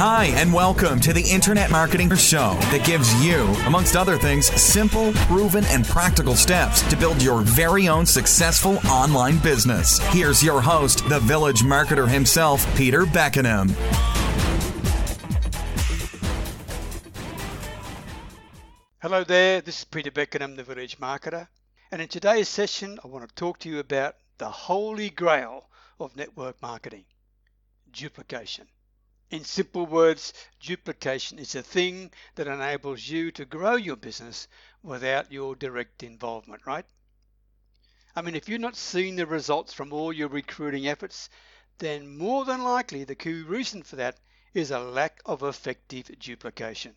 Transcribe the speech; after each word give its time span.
Hi, 0.00 0.26
and 0.36 0.52
welcome 0.52 1.00
to 1.00 1.12
the 1.12 1.28
Internet 1.28 1.72
Marketing 1.72 2.14
Show 2.14 2.56
that 2.70 2.86
gives 2.86 3.12
you, 3.20 3.46
amongst 3.66 3.96
other 3.96 4.16
things, 4.16 4.46
simple, 4.46 5.12
proven, 5.26 5.64
and 5.64 5.84
practical 5.84 6.36
steps 6.36 6.82
to 6.88 6.96
build 6.96 7.20
your 7.20 7.40
very 7.40 7.88
own 7.88 8.06
successful 8.06 8.78
online 8.86 9.38
business. 9.38 9.98
Here's 10.12 10.40
your 10.40 10.60
host, 10.60 11.08
the 11.08 11.18
village 11.18 11.62
marketer 11.62 12.08
himself, 12.08 12.64
Peter 12.76 13.06
Beckenham. 13.06 13.70
Hello 19.02 19.24
there, 19.24 19.60
this 19.62 19.78
is 19.78 19.84
Peter 19.84 20.12
Beckenham, 20.12 20.54
the 20.54 20.62
Village 20.62 21.00
Marketer, 21.00 21.48
and 21.90 22.00
in 22.00 22.06
today's 22.06 22.48
session, 22.48 23.00
I 23.02 23.08
want 23.08 23.28
to 23.28 23.34
talk 23.34 23.58
to 23.58 23.68
you 23.68 23.80
about 23.80 24.14
the 24.38 24.48
holy 24.48 25.10
grail 25.10 25.64
of 25.98 26.16
network 26.16 26.62
marketing 26.62 27.06
duplication. 27.90 28.68
In 29.30 29.44
simple 29.44 29.84
words, 29.84 30.32
duplication 30.58 31.38
is 31.38 31.54
a 31.54 31.62
thing 31.62 32.10
that 32.36 32.46
enables 32.46 33.08
you 33.08 33.30
to 33.32 33.44
grow 33.44 33.76
your 33.76 33.96
business 33.96 34.48
without 34.82 35.30
your 35.30 35.54
direct 35.54 36.02
involvement, 36.02 36.64
right? 36.64 36.86
I 38.16 38.22
mean, 38.22 38.34
if 38.34 38.48
you're 38.48 38.58
not 38.58 38.74
seeing 38.74 39.16
the 39.16 39.26
results 39.26 39.74
from 39.74 39.92
all 39.92 40.14
your 40.14 40.28
recruiting 40.28 40.88
efforts, 40.88 41.28
then 41.76 42.16
more 42.16 42.46
than 42.46 42.64
likely 42.64 43.04
the 43.04 43.14
key 43.14 43.42
reason 43.42 43.82
for 43.82 43.96
that 43.96 44.18
is 44.54 44.70
a 44.70 44.78
lack 44.78 45.20
of 45.26 45.42
effective 45.42 46.10
duplication. 46.18 46.96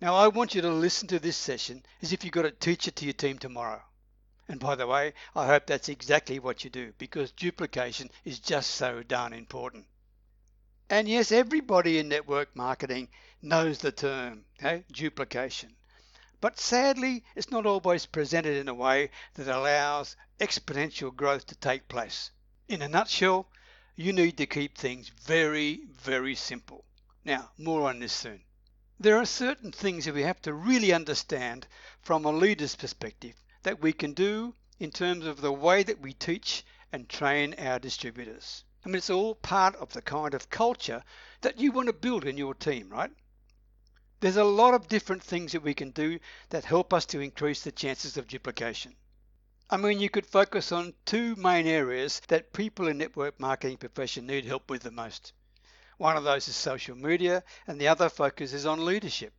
Now, 0.00 0.14
I 0.14 0.28
want 0.28 0.54
you 0.54 0.62
to 0.62 0.72
listen 0.72 1.08
to 1.08 1.18
this 1.18 1.36
session 1.36 1.84
as 2.00 2.12
if 2.12 2.22
you've 2.22 2.32
got 2.32 2.42
to 2.42 2.52
teach 2.52 2.86
it 2.86 2.94
to 2.94 3.04
your 3.04 3.12
team 3.12 3.38
tomorrow. 3.38 3.82
And 4.46 4.60
by 4.60 4.76
the 4.76 4.86
way, 4.86 5.14
I 5.34 5.48
hope 5.48 5.66
that's 5.66 5.88
exactly 5.88 6.38
what 6.38 6.62
you 6.62 6.70
do 6.70 6.92
because 6.96 7.32
duplication 7.32 8.08
is 8.24 8.38
just 8.38 8.70
so 8.70 9.02
darn 9.02 9.32
important. 9.32 9.86
And 10.90 11.06
yes, 11.06 11.32
everybody 11.32 11.98
in 11.98 12.08
network 12.08 12.56
marketing 12.56 13.08
knows 13.42 13.78
the 13.78 13.92
term, 13.92 14.46
okay, 14.58 14.84
duplication. 14.90 15.76
But 16.40 16.58
sadly, 16.58 17.24
it's 17.36 17.50
not 17.50 17.66
always 17.66 18.06
presented 18.06 18.56
in 18.56 18.68
a 18.68 18.74
way 18.74 19.10
that 19.34 19.48
allows 19.48 20.16
exponential 20.40 21.14
growth 21.14 21.46
to 21.48 21.54
take 21.56 21.88
place. 21.88 22.30
In 22.68 22.80
a 22.80 22.88
nutshell, 22.88 23.50
you 23.96 24.14
need 24.14 24.38
to 24.38 24.46
keep 24.46 24.78
things 24.78 25.10
very, 25.10 25.82
very 25.92 26.34
simple. 26.34 26.86
Now, 27.22 27.50
more 27.58 27.86
on 27.86 27.98
this 27.98 28.14
soon. 28.14 28.44
There 28.98 29.18
are 29.18 29.26
certain 29.26 29.72
things 29.72 30.06
that 30.06 30.14
we 30.14 30.22
have 30.22 30.40
to 30.42 30.54
really 30.54 30.92
understand 30.94 31.66
from 32.00 32.24
a 32.24 32.32
leader's 32.32 32.76
perspective 32.76 33.34
that 33.62 33.82
we 33.82 33.92
can 33.92 34.14
do 34.14 34.54
in 34.78 34.90
terms 34.90 35.26
of 35.26 35.42
the 35.42 35.52
way 35.52 35.82
that 35.82 36.00
we 36.00 36.14
teach 36.14 36.64
and 36.92 37.08
train 37.10 37.54
our 37.58 37.78
distributors. 37.78 38.64
I 38.88 38.90
mean, 38.90 38.96
it's 38.96 39.10
all 39.10 39.34
part 39.34 39.76
of 39.76 39.92
the 39.92 40.00
kind 40.00 40.32
of 40.32 40.48
culture 40.48 41.04
that 41.42 41.60
you 41.60 41.72
want 41.72 41.88
to 41.88 41.92
build 41.92 42.24
in 42.24 42.38
your 42.38 42.54
team, 42.54 42.88
right? 42.88 43.10
There's 44.20 44.38
a 44.38 44.44
lot 44.44 44.72
of 44.72 44.88
different 44.88 45.22
things 45.22 45.52
that 45.52 45.62
we 45.62 45.74
can 45.74 45.90
do 45.90 46.18
that 46.48 46.64
help 46.64 46.94
us 46.94 47.04
to 47.08 47.20
increase 47.20 47.62
the 47.62 47.70
chances 47.70 48.16
of 48.16 48.26
duplication. 48.26 48.96
I 49.68 49.76
mean, 49.76 50.00
you 50.00 50.08
could 50.08 50.24
focus 50.24 50.72
on 50.72 50.94
two 51.04 51.36
main 51.36 51.66
areas 51.66 52.22
that 52.28 52.54
people 52.54 52.88
in 52.88 52.96
network 52.96 53.38
marketing 53.38 53.76
profession 53.76 54.26
need 54.26 54.46
help 54.46 54.70
with 54.70 54.84
the 54.84 54.90
most. 54.90 55.34
One 55.98 56.16
of 56.16 56.24
those 56.24 56.48
is 56.48 56.56
social 56.56 56.96
media, 56.96 57.44
and 57.66 57.78
the 57.78 57.88
other 57.88 58.08
focus 58.08 58.54
is 58.54 58.64
on 58.64 58.86
leadership. 58.86 59.34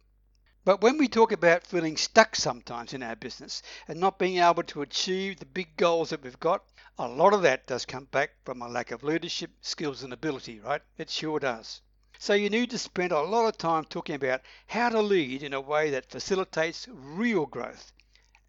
But 0.65 0.81
when 0.81 0.97
we 0.97 1.07
talk 1.07 1.31
about 1.31 1.65
feeling 1.65 1.95
stuck 1.95 2.35
sometimes 2.35 2.93
in 2.93 3.02
our 3.02 3.15
business 3.15 3.61
and 3.88 3.99
not 3.99 4.19
being 4.19 4.39
able 4.39 4.63
to 4.63 4.81
achieve 4.81 5.39
the 5.39 5.45
big 5.45 5.77
goals 5.77 6.09
that 6.09 6.21
we've 6.21 6.39
got, 6.39 6.63
a 6.97 7.07
lot 7.07 7.33
of 7.33 7.43
that 7.43 7.66
does 7.66 7.85
come 7.85 8.05
back 8.05 8.31
from 8.43 8.61
a 8.61 8.67
lack 8.67 8.91
of 8.91 9.01
leadership, 9.01 9.51
skills, 9.61 10.03
and 10.03 10.11
ability, 10.11 10.59
right? 10.59 10.81
It 10.97 11.09
sure 11.09 11.39
does. 11.39 11.81
So 12.17 12.33
you 12.33 12.49
need 12.49 12.71
to 12.71 12.77
spend 12.77 13.13
a 13.13 13.21
lot 13.21 13.47
of 13.47 13.57
time 13.57 13.85
talking 13.85 14.16
about 14.16 14.41
how 14.67 14.89
to 14.89 15.01
lead 15.01 15.43
in 15.43 15.53
a 15.53 15.61
way 15.61 15.91
that 15.91 16.11
facilitates 16.11 16.88
real 16.89 17.45
growth 17.45 17.94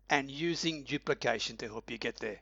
and 0.08 0.28
using 0.28 0.82
duplication 0.82 1.56
to 1.58 1.68
help 1.68 1.88
you 1.88 1.96
get 1.96 2.16
there. 2.16 2.40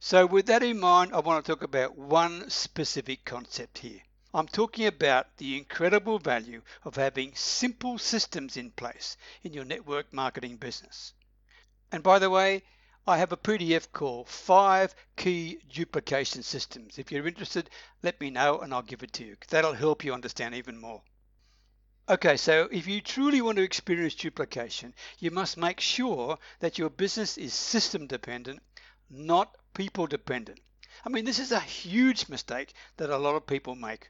So 0.00 0.24
with 0.24 0.46
that 0.46 0.62
in 0.62 0.80
mind, 0.80 1.12
I 1.12 1.20
want 1.20 1.44
to 1.44 1.52
talk 1.52 1.62
about 1.62 1.98
one 1.98 2.48
specific 2.48 3.26
concept 3.26 3.78
here. 3.78 4.00
I'm 4.34 4.48
talking 4.48 4.86
about 4.86 5.36
the 5.36 5.58
incredible 5.58 6.18
value 6.18 6.62
of 6.84 6.96
having 6.96 7.34
simple 7.34 7.98
systems 7.98 8.56
in 8.56 8.70
place 8.70 9.18
in 9.42 9.52
your 9.52 9.66
network 9.66 10.10
marketing 10.10 10.56
business. 10.56 11.12
And 11.90 12.02
by 12.02 12.18
the 12.18 12.30
way, 12.30 12.62
I 13.06 13.18
have 13.18 13.32
a 13.32 13.36
PDF 13.36 13.92
called 13.92 14.30
Five 14.30 14.94
Key 15.16 15.58
Duplication 15.70 16.42
Systems. 16.42 16.98
If 16.98 17.12
you're 17.12 17.26
interested, 17.26 17.68
let 18.02 18.18
me 18.22 18.30
know 18.30 18.60
and 18.60 18.72
I'll 18.72 18.80
give 18.80 19.02
it 19.02 19.12
to 19.14 19.24
you. 19.24 19.36
That'll 19.48 19.74
help 19.74 20.02
you 20.02 20.14
understand 20.14 20.54
even 20.54 20.80
more. 20.80 21.02
Okay, 22.08 22.38
so 22.38 22.70
if 22.72 22.86
you 22.86 23.02
truly 23.02 23.42
want 23.42 23.56
to 23.56 23.62
experience 23.62 24.14
duplication, 24.14 24.94
you 25.18 25.30
must 25.30 25.58
make 25.58 25.78
sure 25.78 26.38
that 26.60 26.78
your 26.78 26.88
business 26.88 27.36
is 27.36 27.52
system 27.52 28.06
dependent, 28.06 28.62
not 29.10 29.54
people 29.74 30.06
dependent. 30.06 30.60
I 31.04 31.10
mean, 31.10 31.26
this 31.26 31.38
is 31.38 31.52
a 31.52 31.60
huge 31.60 32.30
mistake 32.30 32.72
that 32.96 33.10
a 33.10 33.18
lot 33.18 33.34
of 33.34 33.46
people 33.46 33.74
make. 33.74 34.08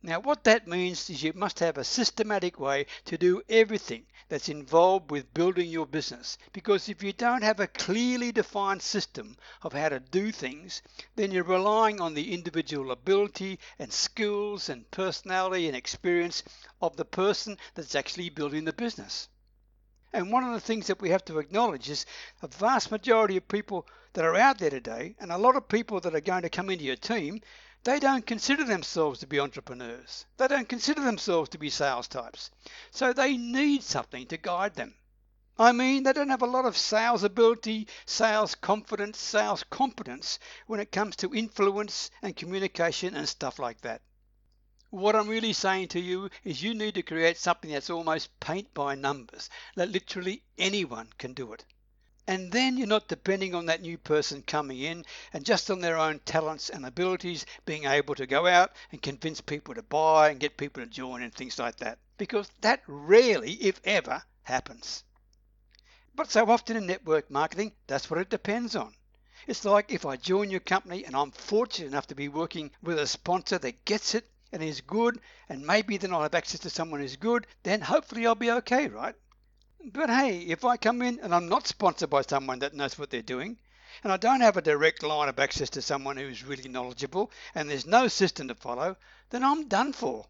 Now, 0.00 0.20
what 0.20 0.44
that 0.44 0.68
means 0.68 1.10
is 1.10 1.24
you 1.24 1.32
must 1.34 1.58
have 1.58 1.76
a 1.76 1.82
systematic 1.82 2.60
way 2.60 2.86
to 3.06 3.18
do 3.18 3.42
everything 3.48 4.06
that's 4.28 4.48
involved 4.48 5.10
with 5.10 5.34
building 5.34 5.68
your 5.68 5.86
business. 5.86 6.38
Because 6.52 6.88
if 6.88 7.02
you 7.02 7.12
don't 7.12 7.42
have 7.42 7.58
a 7.58 7.66
clearly 7.66 8.30
defined 8.30 8.80
system 8.80 9.36
of 9.62 9.72
how 9.72 9.88
to 9.88 9.98
do 9.98 10.30
things, 10.30 10.82
then 11.16 11.32
you're 11.32 11.42
relying 11.42 12.00
on 12.00 12.14
the 12.14 12.32
individual 12.32 12.92
ability 12.92 13.58
and 13.80 13.92
skills 13.92 14.68
and 14.68 14.88
personality 14.92 15.66
and 15.66 15.76
experience 15.76 16.44
of 16.80 16.96
the 16.96 17.04
person 17.04 17.58
that's 17.74 17.96
actually 17.96 18.30
building 18.30 18.64
the 18.64 18.72
business. 18.72 19.28
And 20.12 20.30
one 20.30 20.44
of 20.44 20.52
the 20.52 20.60
things 20.60 20.86
that 20.86 21.00
we 21.00 21.10
have 21.10 21.24
to 21.24 21.38
acknowledge 21.38 21.90
is 21.90 22.06
a 22.40 22.46
vast 22.46 22.90
majority 22.90 23.36
of 23.36 23.48
people 23.48 23.86
that 24.12 24.24
are 24.24 24.36
out 24.36 24.58
there 24.58 24.70
today, 24.70 25.16
and 25.18 25.32
a 25.32 25.38
lot 25.38 25.56
of 25.56 25.68
people 25.68 26.00
that 26.00 26.14
are 26.14 26.20
going 26.20 26.42
to 26.42 26.48
come 26.48 26.70
into 26.70 26.84
your 26.84 26.96
team, 26.96 27.40
they 27.84 28.00
don't 28.00 28.26
consider 28.26 28.64
themselves 28.64 29.20
to 29.20 29.26
be 29.26 29.38
entrepreneurs. 29.38 30.26
They 30.36 30.48
don't 30.48 30.68
consider 30.68 31.02
themselves 31.02 31.48
to 31.50 31.58
be 31.58 31.70
sales 31.70 32.08
types. 32.08 32.50
So 32.90 33.12
they 33.12 33.36
need 33.36 33.82
something 33.82 34.26
to 34.26 34.36
guide 34.36 34.74
them. 34.74 34.94
I 35.60 35.72
mean, 35.72 36.04
they 36.04 36.12
don't 36.12 36.28
have 36.28 36.42
a 36.42 36.46
lot 36.46 36.66
of 36.66 36.76
sales 36.76 37.24
ability, 37.24 37.88
sales 38.06 38.54
confidence, 38.54 39.18
sales 39.18 39.64
competence 39.64 40.38
when 40.66 40.80
it 40.80 40.92
comes 40.92 41.16
to 41.16 41.34
influence 41.34 42.10
and 42.22 42.36
communication 42.36 43.14
and 43.14 43.28
stuff 43.28 43.58
like 43.58 43.80
that. 43.80 44.02
What 44.90 45.16
I'm 45.16 45.28
really 45.28 45.52
saying 45.52 45.88
to 45.88 46.00
you 46.00 46.30
is 46.44 46.62
you 46.62 46.74
need 46.74 46.94
to 46.94 47.02
create 47.02 47.36
something 47.36 47.70
that's 47.70 47.90
almost 47.90 48.38
paint 48.40 48.72
by 48.72 48.94
numbers, 48.94 49.50
that 49.74 49.90
literally 49.90 50.42
anyone 50.56 51.10
can 51.18 51.34
do 51.34 51.52
it. 51.52 51.64
And 52.28 52.52
then 52.52 52.76
you're 52.76 52.86
not 52.86 53.08
depending 53.08 53.54
on 53.54 53.64
that 53.66 53.80
new 53.80 53.96
person 53.96 54.42
coming 54.42 54.80
in 54.80 55.06
and 55.32 55.46
just 55.46 55.70
on 55.70 55.80
their 55.80 55.96
own 55.96 56.20
talents 56.26 56.68
and 56.68 56.84
abilities 56.84 57.46
being 57.64 57.86
able 57.86 58.14
to 58.16 58.26
go 58.26 58.46
out 58.46 58.72
and 58.92 59.00
convince 59.00 59.40
people 59.40 59.74
to 59.74 59.82
buy 59.82 60.28
and 60.28 60.38
get 60.38 60.58
people 60.58 60.82
to 60.82 60.90
join 60.90 61.22
and 61.22 61.34
things 61.34 61.58
like 61.58 61.76
that. 61.78 61.98
Because 62.18 62.50
that 62.60 62.82
rarely, 62.86 63.52
if 63.52 63.80
ever, 63.82 64.22
happens. 64.42 65.04
But 66.14 66.30
so 66.30 66.44
often 66.50 66.76
in 66.76 66.86
network 66.86 67.30
marketing, 67.30 67.72
that's 67.86 68.10
what 68.10 68.20
it 68.20 68.28
depends 68.28 68.76
on. 68.76 68.92
It's 69.46 69.64
like 69.64 69.90
if 69.90 70.04
I 70.04 70.16
join 70.16 70.50
your 70.50 70.60
company 70.60 71.06
and 71.06 71.16
I'm 71.16 71.30
fortunate 71.30 71.88
enough 71.88 72.08
to 72.08 72.14
be 72.14 72.28
working 72.28 72.70
with 72.82 72.98
a 72.98 73.06
sponsor 73.06 73.56
that 73.56 73.86
gets 73.86 74.14
it 74.14 74.28
and 74.52 74.62
is 74.62 74.82
good, 74.82 75.18
and 75.48 75.66
maybe 75.66 75.96
then 75.96 76.12
I'll 76.12 76.20
have 76.20 76.34
access 76.34 76.60
to 76.60 76.68
someone 76.68 77.00
who's 77.00 77.16
good, 77.16 77.46
then 77.62 77.80
hopefully 77.80 78.26
I'll 78.26 78.34
be 78.34 78.50
okay, 78.50 78.88
right? 78.88 79.14
But 79.84 80.10
hey, 80.10 80.40
if 80.40 80.64
I 80.64 80.76
come 80.76 81.02
in 81.02 81.20
and 81.20 81.34
I'm 81.34 81.48
not 81.48 81.66
sponsored 81.66 82.10
by 82.10 82.22
someone 82.22 82.58
that 82.58 82.74
knows 82.74 82.98
what 82.98 83.10
they're 83.10 83.22
doing, 83.22 83.58
and 84.02 84.12
I 84.12 84.16
don't 84.16 84.40
have 84.40 84.56
a 84.56 84.62
direct 84.62 85.02
line 85.02 85.28
of 85.28 85.38
access 85.38 85.70
to 85.70 85.82
someone 85.82 86.16
who's 86.16 86.44
really 86.44 86.68
knowledgeable, 86.68 87.30
and 87.54 87.70
there's 87.70 87.86
no 87.86 88.08
system 88.08 88.48
to 88.48 88.54
follow, 88.54 88.96
then 89.30 89.44
I'm 89.44 89.68
done 89.68 89.92
for. 89.92 90.26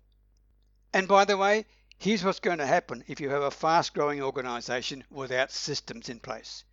And 0.92 1.08
by 1.08 1.24
the 1.24 1.36
way, 1.36 1.66
here's 1.98 2.24
what's 2.24 2.40
going 2.40 2.58
to 2.58 2.66
happen 2.66 3.04
if 3.08 3.20
you 3.20 3.30
have 3.30 3.42
a 3.42 3.50
fast 3.50 3.94
growing 3.94 4.22
organization 4.22 5.04
without 5.10 5.50
systems 5.50 6.08
in 6.08 6.20
place. 6.20 6.64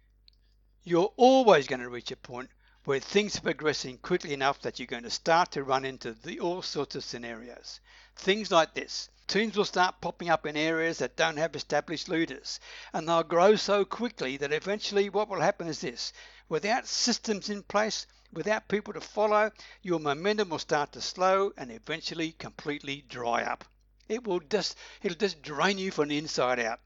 You're 0.84 1.14
always 1.18 1.68
going 1.68 1.82
to 1.82 1.90
reach 1.90 2.12
a 2.12 2.16
point 2.16 2.50
where 2.84 3.00
things 3.00 3.38
are 3.38 3.42
progressing 3.42 3.98
quickly 3.98 4.34
enough 4.34 4.62
that 4.62 4.80
you're 4.80 4.86
going 4.86 5.04
to 5.04 5.10
start 5.10 5.52
to 5.52 5.64
run 5.64 5.86
into 5.86 6.14
the, 6.14 6.40
all 6.40 6.62
sorts 6.62 6.96
of 6.96 7.04
scenarios. 7.04 7.80
Things 8.16 8.52
like 8.52 8.74
this. 8.74 9.10
Teams 9.28 9.58
will 9.58 9.66
start 9.66 10.02
popping 10.02 10.30
up 10.30 10.46
in 10.46 10.56
areas 10.56 11.00
that 11.00 11.16
don't 11.16 11.38
have 11.38 11.56
established 11.56 12.08
leaders, 12.08 12.60
and 12.94 13.08
they'll 13.08 13.24
grow 13.24 13.56
so 13.56 13.84
quickly 13.84 14.38
that 14.38 14.54
eventually 14.54 15.10
what 15.10 15.28
will 15.28 15.42
happen 15.42 15.68
is 15.68 15.82
this 15.82 16.14
without 16.48 16.88
systems 16.88 17.50
in 17.50 17.64
place, 17.64 18.06
without 18.32 18.68
people 18.68 18.94
to 18.94 19.02
follow, 19.02 19.52
your 19.82 20.00
momentum 20.00 20.50
will 20.50 20.60
start 20.60 20.92
to 20.92 21.02
slow 21.02 21.52
and 21.58 21.72
eventually 21.72 22.32
completely 22.34 23.02
dry 23.10 23.42
up. 23.42 23.66
It 24.08 24.26
will 24.26 24.40
just 24.40 24.78
it'll 25.02 25.18
just 25.18 25.42
drain 25.42 25.78
you 25.78 25.92
from 25.92 26.10
the 26.10 26.18
inside 26.18 26.60
out. 26.60 26.80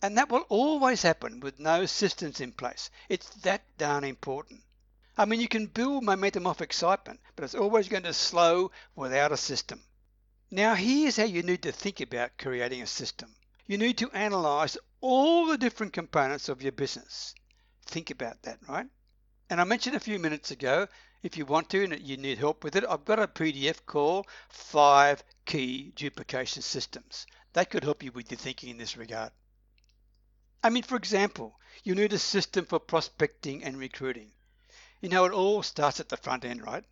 And 0.00 0.16
that 0.18 0.28
will 0.28 0.46
always 0.48 1.02
happen 1.02 1.40
with 1.40 1.58
no 1.58 1.86
systems 1.86 2.40
in 2.40 2.52
place. 2.52 2.90
It's 3.08 3.28
that 3.42 3.62
darn 3.78 4.04
important. 4.04 4.62
I 5.16 5.24
mean, 5.24 5.40
you 5.40 5.48
can 5.48 5.66
build 5.66 6.04
momentum 6.04 6.46
off 6.46 6.60
excitement, 6.60 7.20
but 7.34 7.44
it's 7.44 7.54
always 7.54 7.88
going 7.88 8.02
to 8.04 8.12
slow 8.12 8.70
without 8.94 9.32
a 9.32 9.36
system. 9.36 9.82
Now, 10.54 10.76
here's 10.76 11.16
how 11.16 11.24
you 11.24 11.42
need 11.42 11.64
to 11.64 11.72
think 11.72 12.00
about 12.00 12.38
creating 12.38 12.80
a 12.80 12.86
system. 12.86 13.34
You 13.66 13.76
need 13.76 13.98
to 13.98 14.10
analyze 14.12 14.78
all 15.00 15.46
the 15.46 15.58
different 15.58 15.92
components 15.92 16.48
of 16.48 16.62
your 16.62 16.70
business. 16.70 17.34
Think 17.86 18.10
about 18.10 18.40
that, 18.42 18.60
right? 18.68 18.86
And 19.50 19.60
I 19.60 19.64
mentioned 19.64 19.96
a 19.96 19.98
few 20.00 20.20
minutes 20.20 20.52
ago, 20.52 20.86
if 21.24 21.36
you 21.36 21.44
want 21.44 21.70
to 21.70 21.82
and 21.82 21.98
you 21.98 22.16
need 22.16 22.38
help 22.38 22.62
with 22.62 22.76
it, 22.76 22.84
I've 22.88 23.04
got 23.04 23.18
a 23.18 23.26
PDF 23.26 23.84
called 23.84 24.28
Five 24.48 25.24
Key 25.44 25.90
Duplication 25.96 26.62
Systems. 26.62 27.26
That 27.54 27.68
could 27.68 27.82
help 27.82 28.04
you 28.04 28.12
with 28.12 28.30
your 28.30 28.38
thinking 28.38 28.70
in 28.70 28.78
this 28.78 28.96
regard. 28.96 29.32
I 30.62 30.70
mean, 30.70 30.84
for 30.84 30.94
example, 30.94 31.58
you 31.82 31.96
need 31.96 32.12
a 32.12 32.18
system 32.20 32.64
for 32.64 32.78
prospecting 32.78 33.64
and 33.64 33.76
recruiting. 33.76 34.30
You 35.00 35.08
know, 35.08 35.24
it 35.24 35.32
all 35.32 35.64
starts 35.64 35.98
at 35.98 36.10
the 36.10 36.16
front 36.16 36.44
end, 36.44 36.62
right? 36.62 36.84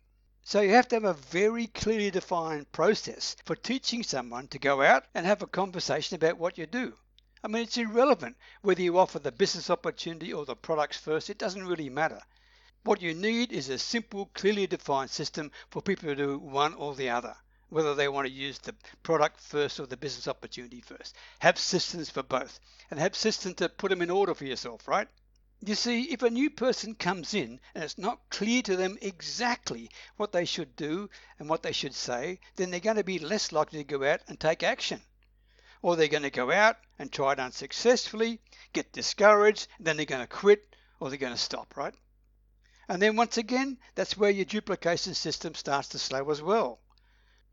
So 0.45 0.59
you 0.59 0.71
have 0.71 0.89
to 0.89 0.97
have 0.97 1.05
a 1.05 1.13
very 1.13 1.67
clearly 1.67 2.11
defined 2.11 2.69
process 2.73 3.37
for 3.45 3.55
teaching 3.55 4.03
someone 4.03 4.49
to 4.49 4.59
go 4.59 4.81
out 4.81 5.05
and 5.13 5.25
have 5.25 5.41
a 5.41 5.47
conversation 5.47 6.15
about 6.15 6.37
what 6.37 6.57
you 6.57 6.65
do. 6.65 6.97
I 7.41 7.47
mean, 7.47 7.63
it's 7.63 7.77
irrelevant 7.77 8.35
whether 8.61 8.81
you 8.81 8.97
offer 8.97 9.19
the 9.19 9.31
business 9.31 9.69
opportunity 9.69 10.33
or 10.33 10.45
the 10.45 10.57
products 10.57 10.97
first, 10.97 11.29
it 11.29 11.37
doesn't 11.37 11.65
really 11.65 11.89
matter. 11.89 12.19
What 12.83 13.01
you 13.01 13.13
need 13.13 13.53
is 13.53 13.69
a 13.69 13.77
simple, 13.77 14.31
clearly 14.33 14.67
defined 14.67 15.11
system 15.11 15.49
for 15.69 15.81
people 15.81 16.09
to 16.09 16.15
do 16.15 16.37
one 16.37 16.73
or 16.73 16.93
the 16.93 17.09
other, 17.09 17.37
whether 17.69 17.95
they 17.95 18.09
want 18.09 18.27
to 18.27 18.33
use 18.33 18.59
the 18.59 18.75
product 19.01 19.39
first 19.39 19.79
or 19.79 19.85
the 19.85 19.95
business 19.95 20.27
opportunity 20.27 20.81
first. 20.81 21.15
Have 21.39 21.57
systems 21.57 22.09
for 22.09 22.21
both 22.21 22.59
and 22.91 22.99
have 22.99 23.15
systems 23.15 23.55
to 23.55 23.69
put 23.69 23.91
them 23.91 24.01
in 24.01 24.11
order 24.11 24.33
for 24.33 24.43
yourself, 24.43 24.89
right? 24.89 25.07
You 25.65 25.75
see, 25.75 26.11
if 26.11 26.21
a 26.23 26.29
new 26.29 26.49
person 26.49 26.93
comes 26.93 27.33
in 27.33 27.61
and 27.73 27.85
it's 27.85 27.97
not 27.97 28.29
clear 28.29 28.61
to 28.63 28.75
them 28.75 28.97
exactly 29.01 29.89
what 30.17 30.33
they 30.33 30.43
should 30.43 30.75
do 30.75 31.09
and 31.39 31.47
what 31.47 31.63
they 31.63 31.71
should 31.71 31.95
say, 31.95 32.41
then 32.57 32.69
they're 32.69 32.81
going 32.81 32.97
to 32.97 33.03
be 33.05 33.17
less 33.17 33.53
likely 33.53 33.79
to 33.79 33.85
go 33.85 34.03
out 34.03 34.19
and 34.27 34.37
take 34.37 34.61
action. 34.61 35.01
Or 35.81 35.95
they're 35.95 36.09
going 36.09 36.23
to 36.23 36.29
go 36.29 36.51
out 36.51 36.75
and 36.99 37.09
try 37.09 37.31
it 37.31 37.39
unsuccessfully, 37.39 38.41
get 38.73 38.91
discouraged, 38.91 39.69
then 39.79 39.95
they're 39.95 40.05
going 40.05 40.19
to 40.19 40.27
quit 40.27 40.75
or 40.99 41.09
they're 41.09 41.17
going 41.17 41.31
to 41.31 41.39
stop, 41.39 41.77
right? 41.77 41.95
And 42.89 43.01
then 43.01 43.15
once 43.15 43.37
again, 43.37 43.77
that's 43.95 44.17
where 44.17 44.31
your 44.31 44.43
duplication 44.43 45.13
system 45.13 45.55
starts 45.55 45.87
to 45.89 45.97
slow 45.97 46.29
as 46.29 46.41
well. 46.41 46.81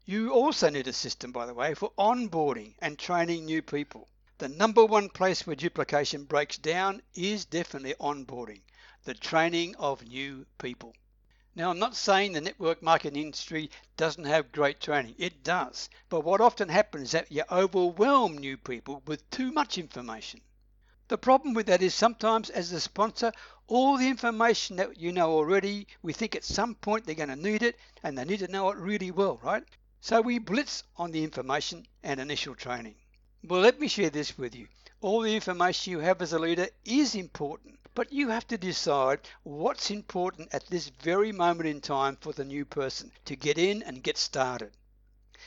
You 0.04 0.32
also 0.32 0.68
need 0.68 0.88
a 0.88 0.92
system, 0.92 1.30
by 1.30 1.46
the 1.46 1.54
way, 1.54 1.74
for 1.74 1.92
onboarding 1.96 2.74
and 2.80 2.98
training 2.98 3.44
new 3.44 3.62
people. 3.62 4.08
The 4.40 4.48
number 4.48 4.86
one 4.86 5.10
place 5.10 5.46
where 5.46 5.54
duplication 5.54 6.24
breaks 6.24 6.56
down 6.56 7.02
is 7.12 7.44
definitely 7.44 7.94
onboarding, 8.00 8.62
the 9.04 9.12
training 9.12 9.76
of 9.76 10.02
new 10.08 10.46
people. 10.56 10.94
Now, 11.54 11.68
I'm 11.68 11.78
not 11.78 11.94
saying 11.94 12.32
the 12.32 12.40
network 12.40 12.82
marketing 12.82 13.22
industry 13.22 13.70
doesn't 13.98 14.24
have 14.24 14.50
great 14.50 14.80
training. 14.80 15.14
It 15.18 15.44
does. 15.44 15.90
But 16.08 16.24
what 16.24 16.40
often 16.40 16.70
happens 16.70 17.08
is 17.08 17.10
that 17.10 17.30
you 17.30 17.44
overwhelm 17.50 18.38
new 18.38 18.56
people 18.56 19.02
with 19.04 19.28
too 19.28 19.52
much 19.52 19.76
information. 19.76 20.40
The 21.08 21.18
problem 21.18 21.52
with 21.52 21.66
that 21.66 21.82
is 21.82 21.92
sometimes, 21.92 22.48
as 22.48 22.72
a 22.72 22.80
sponsor, 22.80 23.32
all 23.66 23.98
the 23.98 24.08
information 24.08 24.76
that 24.76 24.96
you 24.96 25.12
know 25.12 25.32
already, 25.32 25.86
we 26.00 26.14
think 26.14 26.34
at 26.34 26.44
some 26.44 26.76
point 26.76 27.04
they're 27.04 27.14
going 27.14 27.28
to 27.28 27.36
need 27.36 27.62
it 27.62 27.78
and 28.02 28.16
they 28.16 28.24
need 28.24 28.40
to 28.40 28.48
know 28.48 28.70
it 28.70 28.78
really 28.78 29.10
well, 29.10 29.38
right? 29.42 29.64
So 30.00 30.22
we 30.22 30.38
blitz 30.38 30.82
on 30.96 31.10
the 31.10 31.24
information 31.24 31.86
and 32.02 32.18
initial 32.18 32.54
training. 32.54 32.94
Well, 33.42 33.60
let 33.60 33.78
me 33.78 33.88
share 33.88 34.08
this 34.10 34.38
with 34.38 34.54
you. 34.54 34.68
All 35.00 35.20
the 35.20 35.34
information 35.34 35.92
you 35.92 35.98
have 35.98 36.22
as 36.22 36.32
a 36.32 36.38
leader 36.38 36.68
is 36.84 37.14
important, 37.14 37.78
but 37.94 38.12
you 38.12 38.28
have 38.28 38.46
to 38.48 38.56
decide 38.56 39.20
what's 39.42 39.90
important 39.90 40.54
at 40.54 40.66
this 40.66 40.88
very 40.88 41.32
moment 41.32 41.68
in 41.68 41.80
time 41.80 42.16
for 42.16 42.32
the 42.32 42.44
new 42.44 42.64
person 42.64 43.12
to 43.24 43.36
get 43.36 43.58
in 43.58 43.82
and 43.82 44.02
get 44.02 44.16
started. 44.16 44.72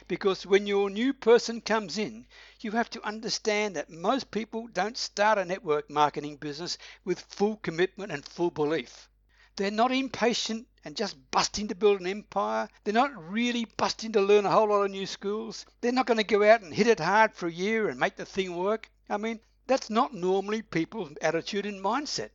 Because 0.07 0.45
when 0.45 0.65
your 0.65 0.89
new 0.89 1.13
person 1.13 1.61
comes 1.61 1.97
in, 1.97 2.25
you 2.61 2.71
have 2.71 2.89
to 2.89 3.05
understand 3.05 3.75
that 3.75 3.89
most 3.91 4.31
people 4.31 4.67
don't 4.67 4.97
start 4.97 5.37
a 5.37 5.45
network 5.45 5.89
marketing 5.89 6.37
business 6.37 6.77
with 7.05 7.21
full 7.21 7.57
commitment 7.57 8.11
and 8.11 8.25
full 8.25 8.49
belief. 8.49 9.07
They're 9.55 9.71
not 9.71 9.91
impatient 9.91 10.67
and 10.83 10.95
just 10.95 11.15
busting 11.31 11.67
to 11.67 11.75
build 11.75 12.01
an 12.01 12.07
empire. 12.07 12.67
They're 12.83 12.93
not 12.93 13.31
really 13.31 13.65
busting 13.65 14.11
to 14.13 14.21
learn 14.21 14.45
a 14.45 14.51
whole 14.51 14.69
lot 14.69 14.83
of 14.83 14.91
new 14.91 15.05
skills. 15.05 15.65
They're 15.81 15.91
not 15.91 16.07
going 16.07 16.17
to 16.17 16.23
go 16.23 16.43
out 16.43 16.61
and 16.61 16.73
hit 16.73 16.87
it 16.87 16.99
hard 16.99 17.33
for 17.33 17.47
a 17.47 17.51
year 17.51 17.87
and 17.87 17.99
make 17.99 18.15
the 18.15 18.25
thing 18.25 18.55
work. 18.55 18.89
I 19.09 19.17
mean, 19.17 19.39
that's 19.67 19.89
not 19.89 20.13
normally 20.13 20.61
people's 20.61 21.15
attitude 21.21 21.65
and 21.65 21.83
mindset. 21.83 22.31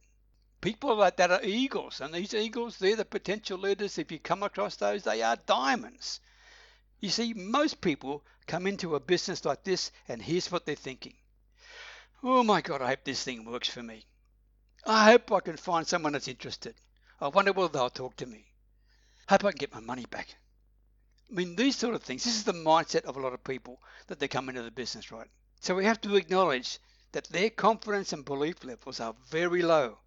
People 0.61 0.97
like 0.97 1.17
that 1.17 1.31
are 1.31 1.43
eagles, 1.43 2.01
and 2.01 2.13
these 2.13 2.35
eagles, 2.35 2.79
they're 2.79 2.97
the 2.97 3.05
potential 3.05 3.59
leaders. 3.59 3.99
If 3.99 4.11
you 4.11 4.19
come 4.19 4.43
across 4.43 4.77
those, 4.77 5.05
they 5.05 5.23
are 5.23 5.37
diamonds. 5.37 6.21
You 7.01 7.11
see, 7.11 7.33
most 7.35 7.81
people 7.81 8.25
come 8.47 8.67
into 8.67 8.95
a 8.95 9.01
business 9.01 9.45
like 9.45 9.63
this, 9.63 9.93
and 10.09 10.23
here's 10.23 10.51
what 10.51 10.67
they're 10.67 10.75
thinking 10.75 11.15
Oh 12.23 12.43
my 12.43 12.61
God, 12.61 12.83
I 12.83 12.89
hope 12.89 13.05
this 13.05 13.23
thing 13.23 13.45
works 13.45 13.69
for 13.69 13.83
me. 13.83 14.05
I 14.85 15.05
hope 15.13 15.31
I 15.31 15.41
can 15.41 15.57
find 15.57 15.87
someone 15.87 16.13
that's 16.15 16.27
interested. 16.27 16.75
I 17.21 17.29
wonder 17.29 17.53
whether 17.53 17.73
they'll 17.73 17.91
talk 17.91 18.17
to 18.17 18.27
me. 18.27 18.47
Hope 19.29 19.45
I 19.45 19.51
can 19.51 19.59
get 19.59 19.75
my 19.75 19.81
money 19.81 20.07
back. 20.07 20.37
I 21.31 21.35
mean, 21.35 21.57
these 21.57 21.77
sort 21.77 21.95
of 21.95 22.03
things, 22.03 22.25
this 22.25 22.37
is 22.37 22.45
the 22.45 22.53
mindset 22.53 23.05
of 23.05 23.17
a 23.17 23.21
lot 23.21 23.35
of 23.35 23.43
people 23.43 23.83
that 24.07 24.19
they 24.19 24.29
come 24.29 24.49
into 24.49 24.63
the 24.63 24.71
business, 24.71 25.11
right? 25.11 25.29
So 25.61 25.75
we 25.75 25.85
have 25.85 26.01
to 26.03 26.17
acknowledge 26.17 26.79
that 27.13 27.25
their 27.25 27.51
confidence 27.51 28.13
and 28.13 28.25
belief 28.25 28.63
levels 28.63 29.01
are 29.01 29.17
very 29.29 29.63
low. 29.63 29.99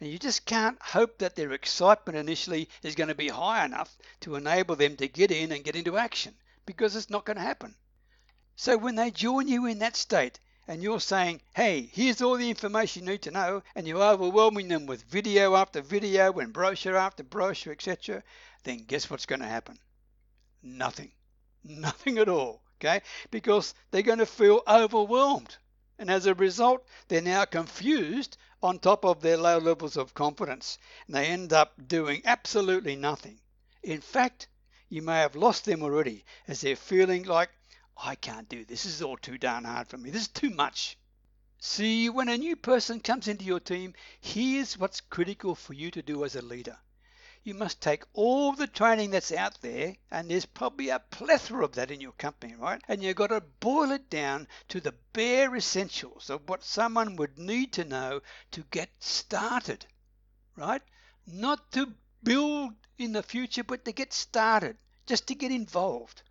And 0.00 0.08
you 0.10 0.18
just 0.18 0.46
can't 0.46 0.80
hope 0.80 1.18
that 1.18 1.36
their 1.36 1.52
excitement 1.52 2.16
initially 2.16 2.68
is 2.82 2.94
going 2.94 3.08
to 3.08 3.14
be 3.14 3.28
high 3.28 3.64
enough 3.64 3.98
to 4.20 4.36
enable 4.36 4.76
them 4.76 4.96
to 4.96 5.08
get 5.08 5.30
in 5.30 5.52
and 5.52 5.64
get 5.64 5.76
into 5.76 5.98
action 5.98 6.34
because 6.64 6.94
it's 6.94 7.10
not 7.10 7.26
going 7.26 7.36
to 7.36 7.42
happen. 7.42 7.74
So 8.56 8.78
when 8.78 8.94
they 8.94 9.10
join 9.10 9.48
you 9.48 9.66
in 9.66 9.80
that 9.80 9.96
state, 9.96 10.38
and 10.70 10.84
you're 10.84 11.00
saying, 11.00 11.40
hey, 11.52 11.90
here's 11.92 12.22
all 12.22 12.36
the 12.36 12.48
information 12.48 13.02
you 13.02 13.10
need 13.10 13.22
to 13.22 13.32
know, 13.32 13.60
and 13.74 13.88
you're 13.88 14.00
overwhelming 14.00 14.68
them 14.68 14.86
with 14.86 15.02
video 15.02 15.56
after 15.56 15.80
video 15.80 16.32
and 16.38 16.52
brochure 16.52 16.96
after 16.96 17.24
brochure, 17.24 17.72
etc., 17.72 18.22
then 18.62 18.84
guess 18.86 19.10
what's 19.10 19.26
going 19.26 19.40
to 19.40 19.48
happen? 19.48 19.76
Nothing. 20.62 21.10
Nothing 21.64 22.18
at 22.18 22.28
all, 22.28 22.62
okay? 22.78 23.02
Because 23.32 23.74
they're 23.90 24.02
going 24.02 24.20
to 24.20 24.26
feel 24.26 24.62
overwhelmed. 24.68 25.56
And 25.98 26.08
as 26.08 26.26
a 26.26 26.34
result, 26.34 26.86
they're 27.08 27.20
now 27.20 27.46
confused 27.46 28.36
on 28.62 28.78
top 28.78 29.04
of 29.04 29.20
their 29.20 29.38
low 29.38 29.58
levels 29.58 29.96
of 29.96 30.14
confidence. 30.14 30.78
And 31.08 31.16
they 31.16 31.26
end 31.26 31.52
up 31.52 31.72
doing 31.88 32.22
absolutely 32.24 32.94
nothing. 32.94 33.40
In 33.82 34.00
fact, 34.00 34.46
you 34.88 35.02
may 35.02 35.18
have 35.18 35.34
lost 35.34 35.64
them 35.64 35.82
already 35.82 36.24
as 36.46 36.60
they're 36.60 36.76
feeling 36.76 37.24
like 37.24 37.50
I 38.02 38.14
can't 38.14 38.48
do 38.48 38.64
this. 38.64 38.84
This 38.84 38.94
is 38.94 39.02
all 39.02 39.18
too 39.18 39.36
darn 39.36 39.64
hard 39.64 39.88
for 39.88 39.98
me. 39.98 40.08
This 40.08 40.22
is 40.22 40.28
too 40.28 40.48
much. 40.48 40.96
See, 41.58 42.08
when 42.08 42.30
a 42.30 42.38
new 42.38 42.56
person 42.56 42.98
comes 42.98 43.28
into 43.28 43.44
your 43.44 43.60
team, 43.60 43.94
here's 44.18 44.78
what's 44.78 45.02
critical 45.02 45.54
for 45.54 45.74
you 45.74 45.90
to 45.90 46.00
do 46.00 46.24
as 46.24 46.34
a 46.34 46.40
leader. 46.40 46.78
You 47.42 47.52
must 47.52 47.82
take 47.82 48.04
all 48.14 48.52
the 48.52 48.66
training 48.66 49.10
that's 49.10 49.30
out 49.30 49.60
there, 49.60 49.96
and 50.10 50.30
there's 50.30 50.46
probably 50.46 50.88
a 50.88 50.98
plethora 50.98 51.62
of 51.62 51.72
that 51.74 51.90
in 51.90 52.00
your 52.00 52.12
company, 52.12 52.54
right? 52.54 52.80
And 52.88 53.02
you've 53.02 53.16
got 53.16 53.26
to 53.26 53.42
boil 53.42 53.90
it 53.90 54.08
down 54.08 54.48
to 54.68 54.80
the 54.80 54.94
bare 55.12 55.54
essentials 55.54 56.30
of 56.30 56.48
what 56.48 56.64
someone 56.64 57.16
would 57.16 57.38
need 57.38 57.74
to 57.74 57.84
know 57.84 58.22
to 58.52 58.64
get 58.70 58.88
started, 58.98 59.84
right? 60.56 60.82
Not 61.26 61.70
to 61.72 61.92
build 62.22 62.72
in 62.96 63.12
the 63.12 63.22
future, 63.22 63.62
but 63.62 63.84
to 63.84 63.92
get 63.92 64.14
started, 64.14 64.78
just 65.04 65.26
to 65.26 65.34
get 65.34 65.52
involved 65.52 66.22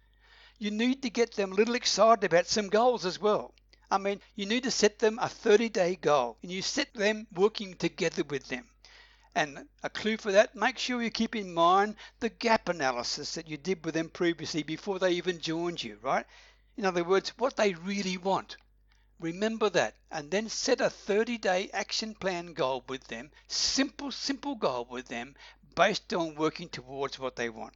you 0.60 0.72
need 0.72 1.02
to 1.02 1.10
get 1.10 1.34
them 1.36 1.54
a 1.54 1.56
little 1.56 1.76
excited 1.76 2.26
about 2.26 2.46
some 2.46 2.68
goals 2.68 3.06
as 3.06 3.18
well. 3.18 3.54
I 3.90 3.98
mean, 3.98 4.20
you 4.36 4.46
need 4.46 4.64
to 4.64 4.72
set 4.72 5.00
them 5.00 5.18
a 5.20 5.30
30 5.30 5.70
day 5.70 5.96
goal 5.96 6.38
and 6.44 6.52
you 6.52 6.62
set 6.62 6.94
them 6.94 7.28
working 7.34 7.76
together 7.76 8.24
with 8.26 8.48
them. 8.50 8.70
And 9.34 9.70
a 9.84 9.90
clue 9.90 10.18
for 10.18 10.34
that, 10.34 10.56
make 10.56 10.78
sure 10.78 11.02
you 11.02 11.12
keep 11.12 11.34
in 11.34 11.54
mind 11.54 11.96
the 12.20 12.30
gap 12.30 12.68
analysis 12.68 13.36
that 13.36 13.48
you 13.48 13.56
did 13.56 13.86
with 13.86 13.94
them 13.94 14.10
previously 14.10 14.64
before 14.64 15.00
they 15.00 15.14
even 15.14 15.40
joined 15.40 15.82
you, 15.82 15.98
right? 16.02 16.26
In 16.76 16.86
other 16.86 17.06
words, 17.06 17.30
what 17.38 17.56
they 17.56 17.74
really 17.74 18.18
want. 18.18 18.58
Remember 19.20 19.70
that 19.70 19.96
and 20.12 20.30
then 20.30 20.50
set 20.50 20.82
a 20.82 20.90
30 20.90 21.38
day 21.38 21.70
action 21.74 22.16
plan 22.16 22.54
goal 22.54 22.84
with 22.90 23.06
them, 23.08 23.32
simple, 23.48 24.12
simple 24.12 24.56
goal 24.56 24.86
with 24.90 25.08
them 25.08 25.36
based 25.74 26.14
on 26.14 26.36
working 26.36 26.68
towards 26.68 27.18
what 27.18 27.38
they 27.38 27.50
want. 27.50 27.74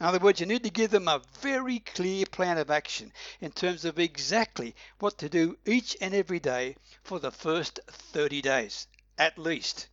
In 0.00 0.06
other 0.06 0.18
words, 0.18 0.40
you 0.40 0.46
need 0.46 0.62
to 0.64 0.70
give 0.70 0.90
them 0.90 1.08
a 1.08 1.20
very 1.40 1.80
clear 1.80 2.24
plan 2.24 2.56
of 2.56 2.70
action 2.70 3.12
in 3.38 3.52
terms 3.52 3.84
of 3.84 3.98
exactly 3.98 4.74
what 4.98 5.18
to 5.18 5.28
do 5.28 5.58
each 5.66 5.94
and 6.00 6.14
every 6.14 6.40
day 6.40 6.76
for 7.02 7.18
the 7.18 7.30
first 7.30 7.80
30 7.86 8.40
days, 8.40 8.86
at 9.18 9.36
least. 9.36 9.88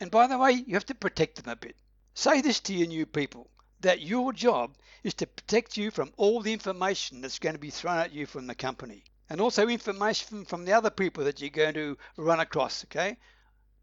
And 0.00 0.10
by 0.10 0.28
the 0.28 0.38
way, 0.38 0.52
you 0.52 0.72
have 0.72 0.86
to 0.86 0.94
protect 0.94 1.36
them 1.36 1.52
a 1.52 1.56
bit. 1.56 1.76
Say 2.14 2.40
this 2.40 2.58
to 2.60 2.72
your 2.72 2.86
new 2.86 3.04
people 3.04 3.50
that 3.80 4.00
your 4.00 4.32
job 4.32 4.78
is 5.02 5.12
to 5.12 5.26
protect 5.26 5.76
you 5.76 5.90
from 5.90 6.14
all 6.16 6.40
the 6.40 6.54
information 6.54 7.20
that's 7.20 7.38
going 7.38 7.54
to 7.54 7.60
be 7.60 7.68
thrown 7.68 7.98
at 7.98 8.12
you 8.12 8.24
from 8.24 8.46
the 8.46 8.54
company 8.54 9.04
and 9.28 9.42
also 9.42 9.68
information 9.68 10.46
from 10.46 10.64
the 10.64 10.72
other 10.72 10.88
people 10.88 11.24
that 11.24 11.42
you're 11.42 11.50
going 11.50 11.74
to 11.74 11.98
run 12.16 12.40
across, 12.40 12.82
okay? 12.84 13.18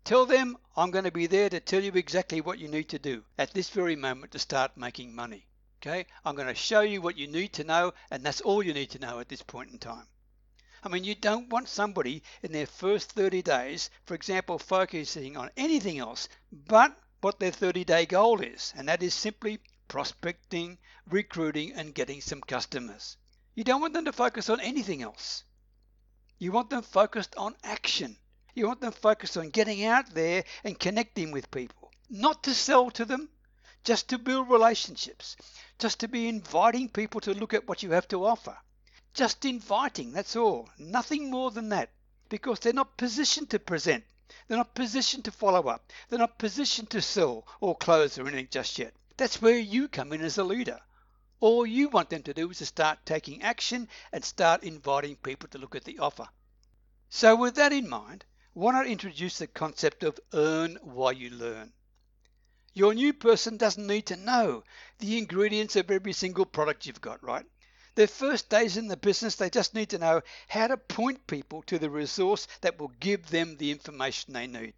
Tell 0.06 0.26
them 0.26 0.58
I'm 0.76 0.90
going 0.90 1.06
to 1.06 1.12
be 1.12 1.28
there 1.28 1.50
to 1.52 1.60
tell 1.60 1.84
you 1.84 1.92
exactly 1.92 2.42
what 2.42 2.58
you 2.58 2.68
need 2.68 2.90
to 2.90 2.98
do 2.98 3.24
at 3.38 3.54
this 3.54 3.70
very 3.70 3.96
moment 3.96 4.32
to 4.32 4.40
start 4.40 4.76
making 4.76 5.14
money. 5.14 5.46
Okay, 5.84 6.06
I'm 6.24 6.36
going 6.36 6.48
to 6.48 6.54
show 6.54 6.82
you 6.82 7.02
what 7.02 7.18
you 7.18 7.26
need 7.26 7.54
to 7.54 7.64
know, 7.64 7.96
and 8.12 8.24
that's 8.24 8.42
all 8.42 8.62
you 8.62 8.72
need 8.72 8.92
to 8.92 9.00
know 9.00 9.20
at 9.20 9.30
this 9.30 9.42
point 9.42 9.72
in 9.72 9.80
time. 9.80 10.06
I 10.84 10.90
mean, 10.90 11.04
you 11.04 11.16
don't 11.16 11.50
want 11.50 11.70
somebody 11.70 12.22
in 12.44 12.52
their 12.52 12.68
first 12.68 13.14
30 13.14 13.42
days, 13.42 13.90
for 14.06 14.14
example, 14.14 14.60
focusing 14.60 15.38
on 15.38 15.50
anything 15.58 15.98
else 15.98 16.30
but 16.52 16.96
what 17.22 17.40
their 17.40 17.50
30 17.52 17.84
day 17.84 18.06
goal 18.06 18.42
is, 18.42 18.74
and 18.78 18.88
that 18.90 19.02
is 19.02 19.16
simply 19.16 19.60
prospecting, 19.88 20.78
recruiting, 21.08 21.74
and 21.74 21.96
getting 21.96 22.22
some 22.22 22.42
customers. 22.42 23.18
You 23.56 23.64
don't 23.64 23.82
want 23.82 23.96
them 23.96 24.06
to 24.06 24.14
focus 24.14 24.52
on 24.52 24.60
anything 24.60 25.02
else. 25.02 25.46
You 26.38 26.52
want 26.52 26.70
them 26.70 26.84
focused 26.84 27.36
on 27.38 27.56
action. 27.64 28.18
You 28.54 28.68
want 28.68 28.82
them 28.82 28.92
focused 28.92 29.36
on 29.36 29.50
getting 29.50 29.84
out 29.84 30.14
there 30.14 30.44
and 30.64 30.80
connecting 30.80 31.32
with 31.32 31.50
people, 31.50 31.92
not 32.08 32.44
to 32.44 32.54
sell 32.54 32.92
to 32.92 33.04
them, 33.04 33.30
just 33.84 34.10
to 34.10 34.18
build 34.18 34.50
relationships, 34.50 35.36
just 35.80 36.00
to 36.00 36.08
be 36.08 36.28
inviting 36.28 36.88
people 36.88 37.20
to 37.22 37.34
look 37.34 37.54
at 37.54 37.68
what 37.68 37.82
you 37.82 37.92
have 37.92 38.08
to 38.08 38.26
offer. 38.26 38.58
Just 39.14 39.44
inviting, 39.44 40.12
that's 40.14 40.36
all. 40.36 40.70
Nothing 40.78 41.32
more 41.32 41.52
than 41.52 41.70
that. 41.70 41.90
Because 42.30 42.60
they're 42.60 42.74
not 42.74 42.96
positioned 42.96 43.50
to 43.50 43.60
present. 43.60 44.04
They're 44.48 44.58
not 44.58 44.76
positioned 44.76 45.26
to 45.26 45.32
follow 45.32 45.68
up. 45.68 45.92
They're 46.08 46.20
not 46.20 46.38
positioned 46.38 46.90
to 46.92 47.02
sell 47.02 47.46
or 47.60 47.76
close 47.76 48.18
or 48.18 48.28
anything 48.28 48.48
just 48.52 48.80
yet. 48.80 48.94
That's 49.18 49.42
where 49.42 49.58
you 49.58 49.88
come 49.88 50.14
in 50.14 50.22
as 50.22 50.38
a 50.38 50.44
leader. 50.44 50.80
All 51.42 51.66
you 51.66 51.90
want 51.90 52.10
them 52.10 52.24
to 52.24 52.34
do 52.34 52.50
is 52.52 52.60
to 52.60 52.66
start 52.66 53.00
taking 53.06 53.42
action 53.42 53.90
and 54.12 54.24
start 54.24 54.64
inviting 54.64 55.16
people 55.16 55.50
to 55.50 55.58
look 55.58 55.76
at 55.76 55.84
the 55.84 56.00
offer. 56.00 56.28
So 57.10 57.36
with 57.36 57.56
that 57.56 57.74
in 57.74 57.90
mind, 57.90 58.24
why 58.54 58.72
not 58.72 58.88
introduce 58.88 59.40
the 59.40 59.48
concept 59.48 60.04
of 60.04 60.20
earn 60.34 60.78
while 60.82 61.12
you 61.12 61.32
learn? 61.32 61.74
Your 62.74 62.94
new 62.94 63.12
person 63.12 63.58
doesn't 63.58 63.86
need 63.86 64.06
to 64.08 64.16
know 64.16 64.64
the 65.00 65.18
ingredients 65.18 65.76
of 65.76 65.92
every 65.92 66.14
single 66.14 66.46
product 66.46 66.86
you've 66.86 67.02
got, 67.02 67.22
right? 67.22 67.46
Their 67.96 68.08
first 68.08 68.48
days 68.48 68.78
in 68.78 68.88
the 68.88 68.96
business, 68.96 69.36
they 69.36 69.50
just 69.50 69.74
need 69.74 69.90
to 69.90 69.98
know 69.98 70.22
how 70.48 70.68
to 70.68 70.78
point 70.78 71.28
people 71.28 71.64
to 71.64 71.78
the 71.78 71.90
resource 71.90 72.48
that 72.62 72.80
will 72.80 72.94
give 73.02 73.28
them 73.28 73.58
the 73.58 73.72
information 73.72 74.32
they 74.32 74.48
need. 74.48 74.74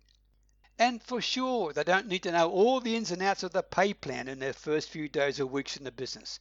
And 0.80 1.04
for 1.04 1.22
sure, 1.22 1.72
they 1.72 1.84
don't 1.84 2.08
need 2.08 2.24
to 2.24 2.32
know 2.32 2.50
all 2.50 2.80
the 2.80 2.96
ins 2.96 3.12
and 3.12 3.22
outs 3.22 3.44
of 3.44 3.52
the 3.52 3.62
pay 3.62 3.94
plan 3.94 4.28
in 4.28 4.40
their 4.40 4.54
first 4.54 4.90
few 4.90 5.08
days 5.08 5.40
or 5.40 5.46
weeks 5.46 5.78
in 5.78 5.84
the 5.84 5.92
business. 5.92 6.40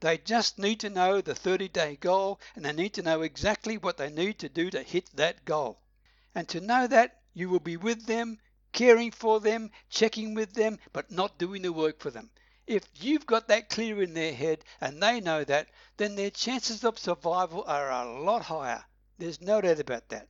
They 0.00 0.18
just 0.18 0.58
need 0.58 0.80
to 0.80 0.90
know 0.90 1.20
the 1.20 1.36
30 1.36 1.68
day 1.68 1.94
goal 1.94 2.40
and 2.56 2.64
they 2.64 2.72
need 2.72 2.94
to 2.94 3.02
know 3.02 3.22
exactly 3.22 3.78
what 3.78 3.98
they 3.98 4.10
need 4.10 4.40
to 4.40 4.48
do 4.48 4.68
to 4.70 4.82
hit 4.82 5.14
that 5.14 5.44
goal. 5.44 5.78
And 6.34 6.48
to 6.48 6.60
know 6.60 6.88
that, 6.88 7.20
you 7.34 7.48
will 7.48 7.60
be 7.60 7.76
with 7.76 8.06
them 8.06 8.40
caring 8.72 9.10
for 9.10 9.38
them, 9.38 9.70
checking 9.90 10.34
with 10.34 10.54
them, 10.54 10.78
but 10.92 11.10
not 11.10 11.38
doing 11.38 11.62
the 11.62 11.72
work 11.72 12.00
for 12.00 12.10
them. 12.10 12.30
If 12.66 12.84
you've 12.94 13.26
got 13.26 13.48
that 13.48 13.68
clear 13.68 14.02
in 14.02 14.14
their 14.14 14.32
head 14.32 14.64
and 14.80 15.02
they 15.02 15.20
know 15.20 15.44
that, 15.44 15.68
then 15.98 16.14
their 16.14 16.30
chances 16.30 16.82
of 16.82 16.98
survival 16.98 17.64
are 17.66 17.90
a 17.90 18.20
lot 18.22 18.42
higher. 18.42 18.84
There's 19.18 19.40
no 19.40 19.60
doubt 19.60 19.80
about 19.80 20.08
that. 20.08 20.28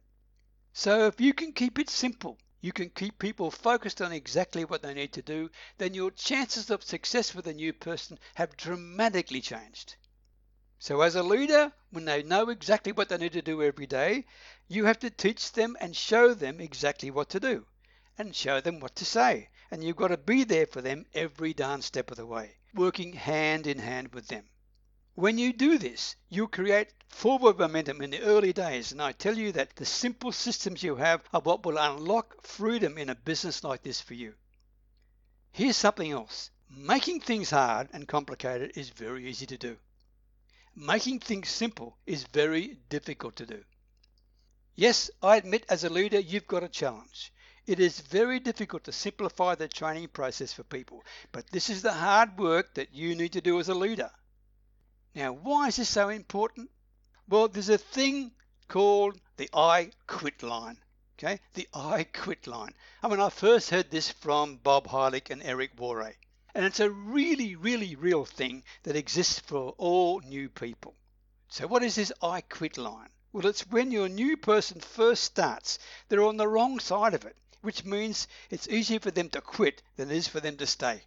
So 0.72 1.06
if 1.06 1.20
you 1.20 1.34
can 1.34 1.52
keep 1.52 1.78
it 1.78 1.88
simple, 1.88 2.38
you 2.60 2.72
can 2.72 2.90
keep 2.90 3.18
people 3.18 3.50
focused 3.50 4.02
on 4.02 4.12
exactly 4.12 4.64
what 4.64 4.82
they 4.82 4.94
need 4.94 5.12
to 5.12 5.22
do, 5.22 5.50
then 5.78 5.94
your 5.94 6.10
chances 6.10 6.70
of 6.70 6.82
success 6.82 7.34
with 7.34 7.46
a 7.46 7.52
new 7.52 7.72
person 7.72 8.18
have 8.34 8.56
dramatically 8.56 9.40
changed. 9.40 9.96
So 10.78 11.00
as 11.02 11.14
a 11.14 11.22
leader, 11.22 11.72
when 11.90 12.06
they 12.06 12.22
know 12.22 12.48
exactly 12.48 12.92
what 12.92 13.08
they 13.08 13.18
need 13.18 13.34
to 13.34 13.42
do 13.42 13.62
every 13.62 13.86
day, 13.86 14.24
you 14.68 14.86
have 14.86 14.98
to 15.00 15.10
teach 15.10 15.52
them 15.52 15.76
and 15.80 15.94
show 15.94 16.34
them 16.34 16.60
exactly 16.60 17.10
what 17.10 17.28
to 17.30 17.38
do 17.38 17.66
and 18.18 18.36
show 18.36 18.60
them 18.60 18.80
what 18.80 18.94
to 18.96 19.04
say. 19.04 19.48
And 19.70 19.82
you've 19.82 19.96
got 19.96 20.08
to 20.08 20.16
be 20.16 20.44
there 20.44 20.66
for 20.66 20.80
them 20.80 21.06
every 21.14 21.54
darn 21.54 21.82
step 21.82 22.10
of 22.10 22.16
the 22.16 22.26
way, 22.26 22.56
working 22.74 23.14
hand 23.14 23.66
in 23.66 23.78
hand 23.78 24.14
with 24.14 24.28
them. 24.28 24.44
When 25.14 25.38
you 25.38 25.52
do 25.52 25.76
this, 25.78 26.16
you 26.28 26.48
create 26.48 26.92
forward 27.08 27.58
momentum 27.58 28.00
in 28.00 28.10
the 28.10 28.22
early 28.22 28.52
days, 28.52 28.92
and 28.92 29.02
I 29.02 29.12
tell 29.12 29.36
you 29.36 29.52
that 29.52 29.76
the 29.76 29.84
simple 29.84 30.32
systems 30.32 30.82
you 30.82 30.96
have 30.96 31.22
are 31.32 31.40
what 31.40 31.64
will 31.64 31.76
unlock 31.76 32.46
freedom 32.46 32.96
in 32.96 33.10
a 33.10 33.14
business 33.14 33.62
like 33.62 33.82
this 33.82 34.00
for 34.00 34.14
you. 34.14 34.34
Here's 35.50 35.76
something 35.76 36.10
else. 36.10 36.50
Making 36.70 37.20
things 37.20 37.50
hard 37.50 37.90
and 37.92 38.08
complicated 38.08 38.72
is 38.74 38.88
very 38.88 39.28
easy 39.28 39.44
to 39.46 39.58
do. 39.58 39.76
Making 40.74 41.20
things 41.20 41.50
simple 41.50 41.98
is 42.06 42.24
very 42.24 42.78
difficult 42.88 43.36
to 43.36 43.44
do. 43.44 43.62
Yes, 44.74 45.10
I 45.22 45.36
admit 45.36 45.66
as 45.68 45.84
a 45.84 45.90
leader 45.90 46.18
you've 46.18 46.46
got 46.46 46.64
a 46.64 46.68
challenge. 46.68 47.30
It 47.64 47.78
is 47.78 48.00
very 48.00 48.40
difficult 48.40 48.82
to 48.84 48.92
simplify 48.92 49.54
the 49.54 49.68
training 49.68 50.08
process 50.08 50.52
for 50.52 50.64
people, 50.64 51.04
but 51.30 51.46
this 51.52 51.70
is 51.70 51.80
the 51.80 51.92
hard 51.92 52.36
work 52.36 52.74
that 52.74 52.92
you 52.92 53.14
need 53.14 53.34
to 53.34 53.40
do 53.40 53.60
as 53.60 53.68
a 53.68 53.74
leader. 53.74 54.10
Now, 55.14 55.32
why 55.32 55.68
is 55.68 55.76
this 55.76 55.88
so 55.88 56.08
important? 56.08 56.72
Well, 57.28 57.46
there's 57.46 57.68
a 57.68 57.78
thing 57.78 58.32
called 58.66 59.20
the 59.36 59.48
I 59.54 59.92
quit 60.08 60.42
line. 60.42 60.78
Okay, 61.16 61.38
the 61.54 61.68
I 61.72 62.02
quit 62.02 62.48
line. 62.48 62.74
I 63.00 63.06
mean, 63.06 63.20
I 63.20 63.28
first 63.28 63.70
heard 63.70 63.92
this 63.92 64.10
from 64.10 64.56
Bob 64.56 64.88
Heilig 64.88 65.30
and 65.30 65.40
Eric 65.40 65.76
Worre, 65.76 66.16
and 66.56 66.64
it's 66.64 66.80
a 66.80 66.90
really, 66.90 67.54
really 67.54 67.94
real 67.94 68.24
thing 68.24 68.64
that 68.82 68.96
exists 68.96 69.38
for 69.38 69.72
all 69.78 70.20
new 70.22 70.48
people. 70.48 70.96
So, 71.46 71.68
what 71.68 71.84
is 71.84 71.94
this 71.94 72.12
I 72.20 72.40
quit 72.40 72.76
line? 72.76 73.10
Well, 73.32 73.46
it's 73.46 73.68
when 73.68 73.92
your 73.92 74.08
new 74.08 74.36
person 74.36 74.80
first 74.80 75.22
starts, 75.22 75.78
they're 76.08 76.24
on 76.24 76.38
the 76.38 76.48
wrong 76.48 76.80
side 76.80 77.14
of 77.14 77.24
it 77.24 77.36
which 77.62 77.84
means 77.84 78.28
it's 78.50 78.68
easier 78.68 79.00
for 79.00 79.10
them 79.10 79.30
to 79.30 79.40
quit 79.40 79.82
than 79.96 80.10
it 80.10 80.16
is 80.16 80.28
for 80.28 80.40
them 80.40 80.56
to 80.58 80.66
stay. 80.66 81.02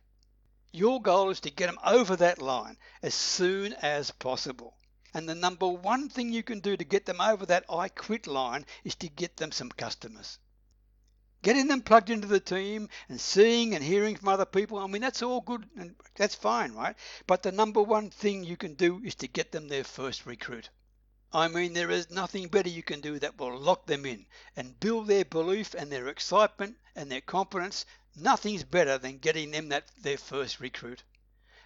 Your 0.71 1.01
goal 1.01 1.29
is 1.29 1.39
to 1.41 1.51
get 1.51 1.67
them 1.67 1.79
over 1.85 2.15
that 2.15 2.41
line 2.41 2.77
as 3.01 3.13
soon 3.13 3.73
as 3.73 4.11
possible. 4.11 4.75
And 5.13 5.29
the 5.29 5.35
number 5.35 5.67
one 5.67 6.09
thing 6.09 6.33
you 6.33 6.43
can 6.43 6.59
do 6.59 6.75
to 6.75 6.83
get 6.83 7.05
them 7.05 7.21
over 7.21 7.45
that 7.45 7.63
I 7.69 7.87
quit 7.87 8.27
line 8.27 8.65
is 8.83 8.95
to 8.95 9.07
get 9.07 9.37
them 9.37 9.53
some 9.53 9.69
customers. 9.69 10.39
Getting 11.41 11.67
them 11.67 11.81
plugged 11.81 12.09
into 12.09 12.27
the 12.27 12.39
team 12.39 12.89
and 13.07 13.21
seeing 13.21 13.75
and 13.75 13.83
hearing 13.83 14.15
from 14.15 14.29
other 14.29 14.45
people, 14.45 14.79
I 14.79 14.87
mean, 14.87 15.01
that's 15.01 15.21
all 15.21 15.41
good 15.41 15.69
and 15.77 15.95
that's 16.15 16.35
fine, 16.35 16.73
right? 16.73 16.95
But 17.27 17.43
the 17.43 17.51
number 17.51 17.81
one 17.81 18.09
thing 18.09 18.43
you 18.43 18.57
can 18.57 18.73
do 18.73 19.01
is 19.03 19.15
to 19.15 19.27
get 19.27 19.51
them 19.51 19.67
their 19.67 19.83
first 19.83 20.25
recruit. 20.25 20.69
I 21.35 21.49
mean, 21.49 21.73
there 21.73 21.91
is 21.91 22.09
nothing 22.09 22.47
better 22.47 22.69
you 22.69 22.81
can 22.81 23.01
do 23.01 23.19
that 23.19 23.37
will 23.37 23.59
lock 23.59 23.87
them 23.87 24.05
in 24.05 24.25
and 24.55 24.79
build 24.79 25.07
their 25.07 25.25
belief 25.25 25.73
and 25.73 25.91
their 25.91 26.07
excitement 26.07 26.77
and 26.95 27.11
their 27.11 27.19
confidence. 27.19 27.85
Nothing's 28.15 28.63
better 28.63 28.97
than 28.97 29.17
getting 29.17 29.51
them 29.51 29.67
that 29.67 29.91
their 29.97 30.17
first 30.17 30.61
recruit. 30.61 31.03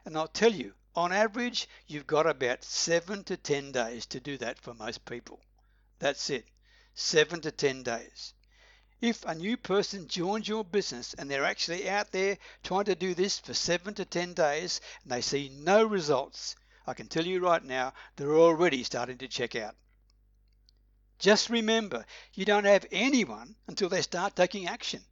And 0.06 0.18
I'll 0.18 0.28
tell 0.28 0.52
you, 0.52 0.74
on 0.96 1.14
average, 1.14 1.70
you've 1.86 2.08
got 2.08 2.26
about 2.26 2.64
seven 2.64 3.24
to 3.26 3.38
10 3.38 3.72
days 3.72 4.08
to 4.08 4.20
do 4.20 4.40
that 4.40 4.58
for 4.58 4.74
most 4.74 5.06
people. 5.06 5.40
That's 6.00 6.32
it, 6.32 6.48
seven 6.96 7.40
to 7.42 7.52
10 7.52 7.84
days. 7.84 8.34
If 9.02 9.24
a 9.24 9.36
new 9.36 9.56
person 9.56 10.08
joins 10.08 10.48
your 10.48 10.66
business 10.66 11.14
and 11.14 11.30
they're 11.30 11.46
actually 11.46 11.88
out 11.88 12.12
there 12.12 12.40
trying 12.64 12.86
to 12.86 12.96
do 12.96 13.14
this 13.14 13.38
for 13.38 13.54
seven 13.54 13.94
to 13.94 14.06
10 14.06 14.34
days 14.34 14.82
and 15.04 15.12
they 15.12 15.22
see 15.22 15.50
no 15.50 15.84
results, 15.84 16.56
I 16.90 16.96
can 16.96 17.08
tell 17.08 17.24
you 17.24 17.40
right 17.40 17.64
now, 17.64 17.94
they're 18.16 18.36
already 18.36 18.84
starting 18.84 19.20
to 19.20 19.28
check 19.28 19.56
out. 19.56 19.76
Just 21.20 21.52
remember, 21.52 22.04
you 22.34 22.46
don't 22.46 22.66
have 22.66 22.88
anyone 22.92 23.56
until 23.68 23.90
they 23.90 24.02
start 24.02 24.36
taking 24.36 24.68
action. 24.68 25.06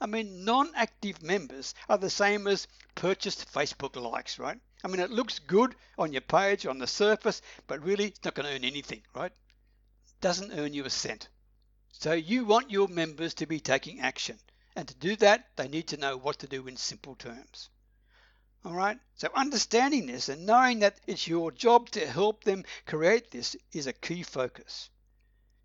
I 0.00 0.06
mean, 0.06 0.44
non 0.44 0.72
active 0.76 1.20
members 1.20 1.74
are 1.88 1.98
the 1.98 2.10
same 2.10 2.46
as 2.46 2.68
purchased 2.94 3.52
Facebook 3.52 3.96
likes, 3.96 4.38
right? 4.38 4.60
I 4.84 4.86
mean, 4.86 5.00
it 5.00 5.10
looks 5.10 5.40
good 5.40 5.74
on 5.98 6.12
your 6.12 6.20
page 6.20 6.64
on 6.64 6.78
the 6.78 6.86
surface, 6.86 7.42
but 7.66 7.82
really 7.82 8.04
it's 8.04 8.24
not 8.24 8.34
going 8.34 8.46
to 8.46 8.54
earn 8.54 8.64
anything, 8.64 9.02
right? 9.12 9.32
Doesn't 10.20 10.52
earn 10.52 10.74
you 10.74 10.84
a 10.84 10.90
cent. 10.90 11.28
So 11.90 12.12
you 12.12 12.44
want 12.44 12.70
your 12.70 12.86
members 12.86 13.34
to 13.34 13.46
be 13.46 13.58
taking 13.58 13.98
action. 13.98 14.38
And 14.76 14.86
to 14.86 14.94
do 14.94 15.16
that, 15.16 15.56
they 15.56 15.66
need 15.66 15.88
to 15.88 15.96
know 15.96 16.16
what 16.16 16.38
to 16.38 16.46
do 16.46 16.68
in 16.68 16.76
simple 16.76 17.16
terms. 17.16 17.68
All 18.62 18.74
right. 18.74 18.98
So 19.14 19.28
understanding 19.34 20.06
this 20.06 20.28
and 20.28 20.44
knowing 20.44 20.80
that 20.80 21.00
it's 21.06 21.26
your 21.26 21.50
job 21.50 21.88
to 21.92 22.06
help 22.06 22.44
them 22.44 22.66
create 22.84 23.30
this 23.30 23.56
is 23.72 23.86
a 23.86 23.94
key 23.94 24.22
focus. 24.22 24.90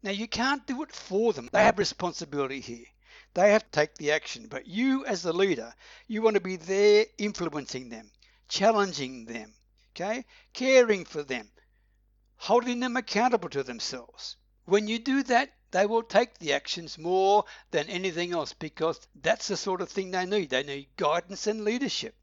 Now 0.02 0.12
you 0.12 0.30
can't 0.30 0.66
do 0.66 0.82
it 0.82 0.94
for 0.94 1.34
them. 1.34 1.50
They 1.52 1.64
have 1.64 1.78
responsibility 1.78 2.62
here. 2.62 2.86
They 3.34 3.52
have 3.52 3.64
to 3.64 3.72
take 3.72 3.96
the 3.96 4.12
action. 4.12 4.48
But 4.48 4.68
you 4.68 5.06
as 5.06 5.24
the 5.24 5.34
leader, 5.34 5.74
you 6.08 6.22
want 6.22 6.36
to 6.36 6.40
be 6.40 6.56
there 6.56 7.06
influencing 7.18 7.90
them, 7.90 8.12
challenging 8.48 9.26
them, 9.26 9.54
okay? 9.92 10.26
Caring 10.54 11.04
for 11.04 11.22
them, 11.22 11.52
holding 12.38 12.80
them 12.80 12.96
accountable 12.96 13.50
to 13.50 13.64
themselves. 13.64 14.38
When 14.64 14.88
you 14.88 15.00
do 15.00 15.22
that, 15.24 15.52
they 15.72 15.86
will 15.86 16.04
take 16.04 16.38
the 16.38 16.54
actions 16.54 16.98
more 16.98 17.44
than 17.72 17.90
anything 17.90 18.32
else 18.32 18.54
because 18.54 19.02
that's 19.16 19.50
the 19.50 19.58
sort 19.58 19.82
of 19.82 19.90
thing 19.90 20.12
they 20.12 20.26
need. 20.26 20.50
They 20.52 20.64
need 20.64 20.96
guidance 20.96 21.46
and 21.46 21.66
leadership. 21.66 22.16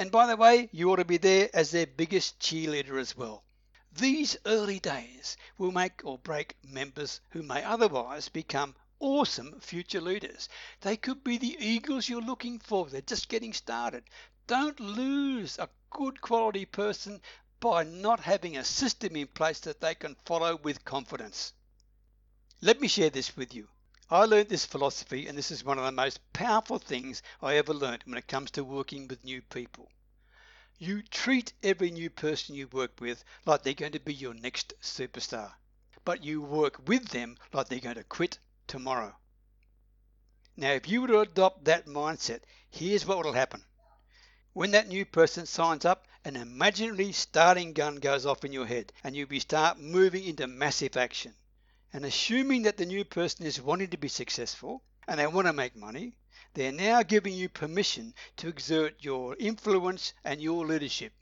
And 0.00 0.10
by 0.10 0.26
the 0.26 0.36
way, 0.38 0.70
you 0.72 0.90
ought 0.90 0.96
to 0.96 1.04
be 1.04 1.18
there 1.18 1.50
as 1.52 1.72
their 1.72 1.86
biggest 1.86 2.40
cheerleader 2.40 2.98
as 2.98 3.14
well. 3.18 3.44
These 3.92 4.38
early 4.46 4.78
days 4.78 5.36
will 5.58 5.72
make 5.72 6.00
or 6.06 6.16
break 6.16 6.56
members 6.64 7.20
who 7.32 7.42
may 7.42 7.62
otherwise 7.62 8.30
become 8.30 8.76
awesome 8.98 9.60
future 9.60 10.00
leaders. 10.00 10.48
They 10.80 10.96
could 10.96 11.22
be 11.22 11.36
the 11.36 11.54
eagles 11.60 12.08
you're 12.08 12.22
looking 12.22 12.60
for. 12.60 12.86
They're 12.86 13.02
just 13.02 13.28
getting 13.28 13.52
started. 13.52 14.04
Don't 14.46 14.80
lose 14.80 15.58
a 15.58 15.68
good 15.90 16.22
quality 16.22 16.64
person 16.64 17.20
by 17.60 17.84
not 17.84 18.20
having 18.20 18.56
a 18.56 18.64
system 18.64 19.16
in 19.16 19.26
place 19.26 19.60
that 19.60 19.82
they 19.82 19.94
can 19.94 20.16
follow 20.24 20.56
with 20.56 20.82
confidence. 20.82 21.52
Let 22.62 22.80
me 22.80 22.88
share 22.88 23.10
this 23.10 23.36
with 23.36 23.54
you. 23.54 23.68
I 24.12 24.24
learned 24.24 24.48
this 24.48 24.66
philosophy, 24.66 25.28
and 25.28 25.38
this 25.38 25.52
is 25.52 25.62
one 25.62 25.78
of 25.78 25.84
the 25.84 25.92
most 25.92 26.18
powerful 26.32 26.80
things 26.80 27.22
I 27.40 27.54
ever 27.54 27.72
learned 27.72 28.02
when 28.06 28.18
it 28.18 28.26
comes 28.26 28.50
to 28.52 28.64
working 28.64 29.06
with 29.06 29.22
new 29.22 29.40
people. 29.40 29.88
You 30.78 31.02
treat 31.02 31.52
every 31.62 31.92
new 31.92 32.10
person 32.10 32.56
you 32.56 32.66
work 32.66 33.00
with 33.00 33.22
like 33.46 33.62
they're 33.62 33.72
going 33.72 33.92
to 33.92 34.00
be 34.00 34.12
your 34.12 34.34
next 34.34 34.74
superstar, 34.82 35.52
but 36.04 36.24
you 36.24 36.42
work 36.42 36.88
with 36.88 37.10
them 37.10 37.38
like 37.52 37.68
they're 37.68 37.78
going 37.78 37.94
to 37.94 38.02
quit 38.02 38.40
tomorrow. 38.66 39.14
Now, 40.56 40.72
if 40.72 40.88
you 40.88 41.02
were 41.02 41.08
to 41.08 41.20
adopt 41.20 41.66
that 41.66 41.86
mindset, 41.86 42.40
here's 42.68 43.06
what 43.06 43.24
will 43.24 43.32
happen. 43.32 43.64
When 44.54 44.72
that 44.72 44.88
new 44.88 45.04
person 45.04 45.46
signs 45.46 45.84
up, 45.84 46.08
an 46.24 46.34
imaginary 46.34 47.12
starting 47.12 47.74
gun 47.74 48.00
goes 48.00 48.26
off 48.26 48.44
in 48.44 48.52
your 48.52 48.66
head 48.66 48.92
and 49.04 49.14
you 49.14 49.38
start 49.38 49.78
moving 49.78 50.24
into 50.24 50.48
massive 50.48 50.96
action. 50.96 51.36
And 51.92 52.04
assuming 52.04 52.62
that 52.62 52.76
the 52.76 52.86
new 52.86 53.04
person 53.04 53.46
is 53.46 53.60
wanting 53.60 53.88
to 53.88 53.96
be 53.96 54.08
successful 54.08 54.82
and 55.08 55.18
they 55.18 55.26
want 55.26 55.48
to 55.48 55.52
make 55.52 55.74
money, 55.74 56.14
they're 56.54 56.70
now 56.70 57.02
giving 57.02 57.34
you 57.34 57.48
permission 57.48 58.14
to 58.36 58.48
exert 58.48 58.94
your 59.00 59.36
influence 59.38 60.14
and 60.24 60.40
your 60.40 60.66
leadership. 60.66 61.12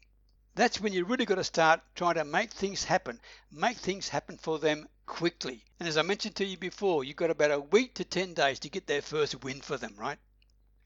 That's 0.55 0.81
when 0.81 0.93
you 0.93 1.05
really 1.05 1.25
got 1.25 1.37
to 1.37 1.45
start 1.45 1.81
trying 1.95 2.17
to 2.17 2.25
make 2.25 2.51
things 2.51 2.85
happen, 2.85 3.21
make 3.51 3.79
things 3.79 4.09
happen 4.09 4.37
for 4.37 4.59
them 4.59 4.89
quickly. 5.07 5.65
And 5.79 5.89
as 5.89 5.97
I 5.97 6.03
mentioned 6.03 6.37
to 6.37 6.45
you 6.45 6.57
before, 6.57 7.05
you've 7.05 7.17
got 7.17 7.31
about 7.31 7.51
a 7.51 7.61
week 7.61 7.95
to 7.95 8.05
10 8.05 8.35
days 8.35 8.59
to 8.61 8.69
get 8.69 8.87
their 8.87 9.01
first 9.01 9.43
win 9.43 9.61
for 9.61 9.77
them, 9.79 9.95
right? 9.97 10.19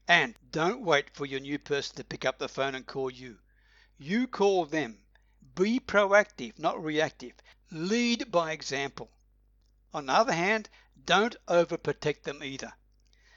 And 0.07 0.35
don't 0.51 0.81
wait 0.81 1.09
for 1.13 1.25
your 1.25 1.39
new 1.39 1.57
person 1.59 1.95
to 1.97 2.03
pick 2.03 2.23
up 2.23 2.37
the 2.37 2.47
phone 2.47 2.75
and 2.75 2.85
call 2.85 3.09
you. 3.09 3.39
You 3.97 4.27
call 4.27 4.65
them. 4.65 4.99
Be 5.55 5.79
proactive, 5.79 6.57
not 6.59 6.83
reactive. 6.83 7.33
Lead 7.71 8.31
by 8.31 8.51
example. 8.51 9.09
On 9.93 10.07
the 10.07 10.13
other 10.13 10.33
hand, 10.33 10.69
don't 11.05 11.35
overprotect 11.47 12.23
them 12.23 12.43
either. 12.43 12.73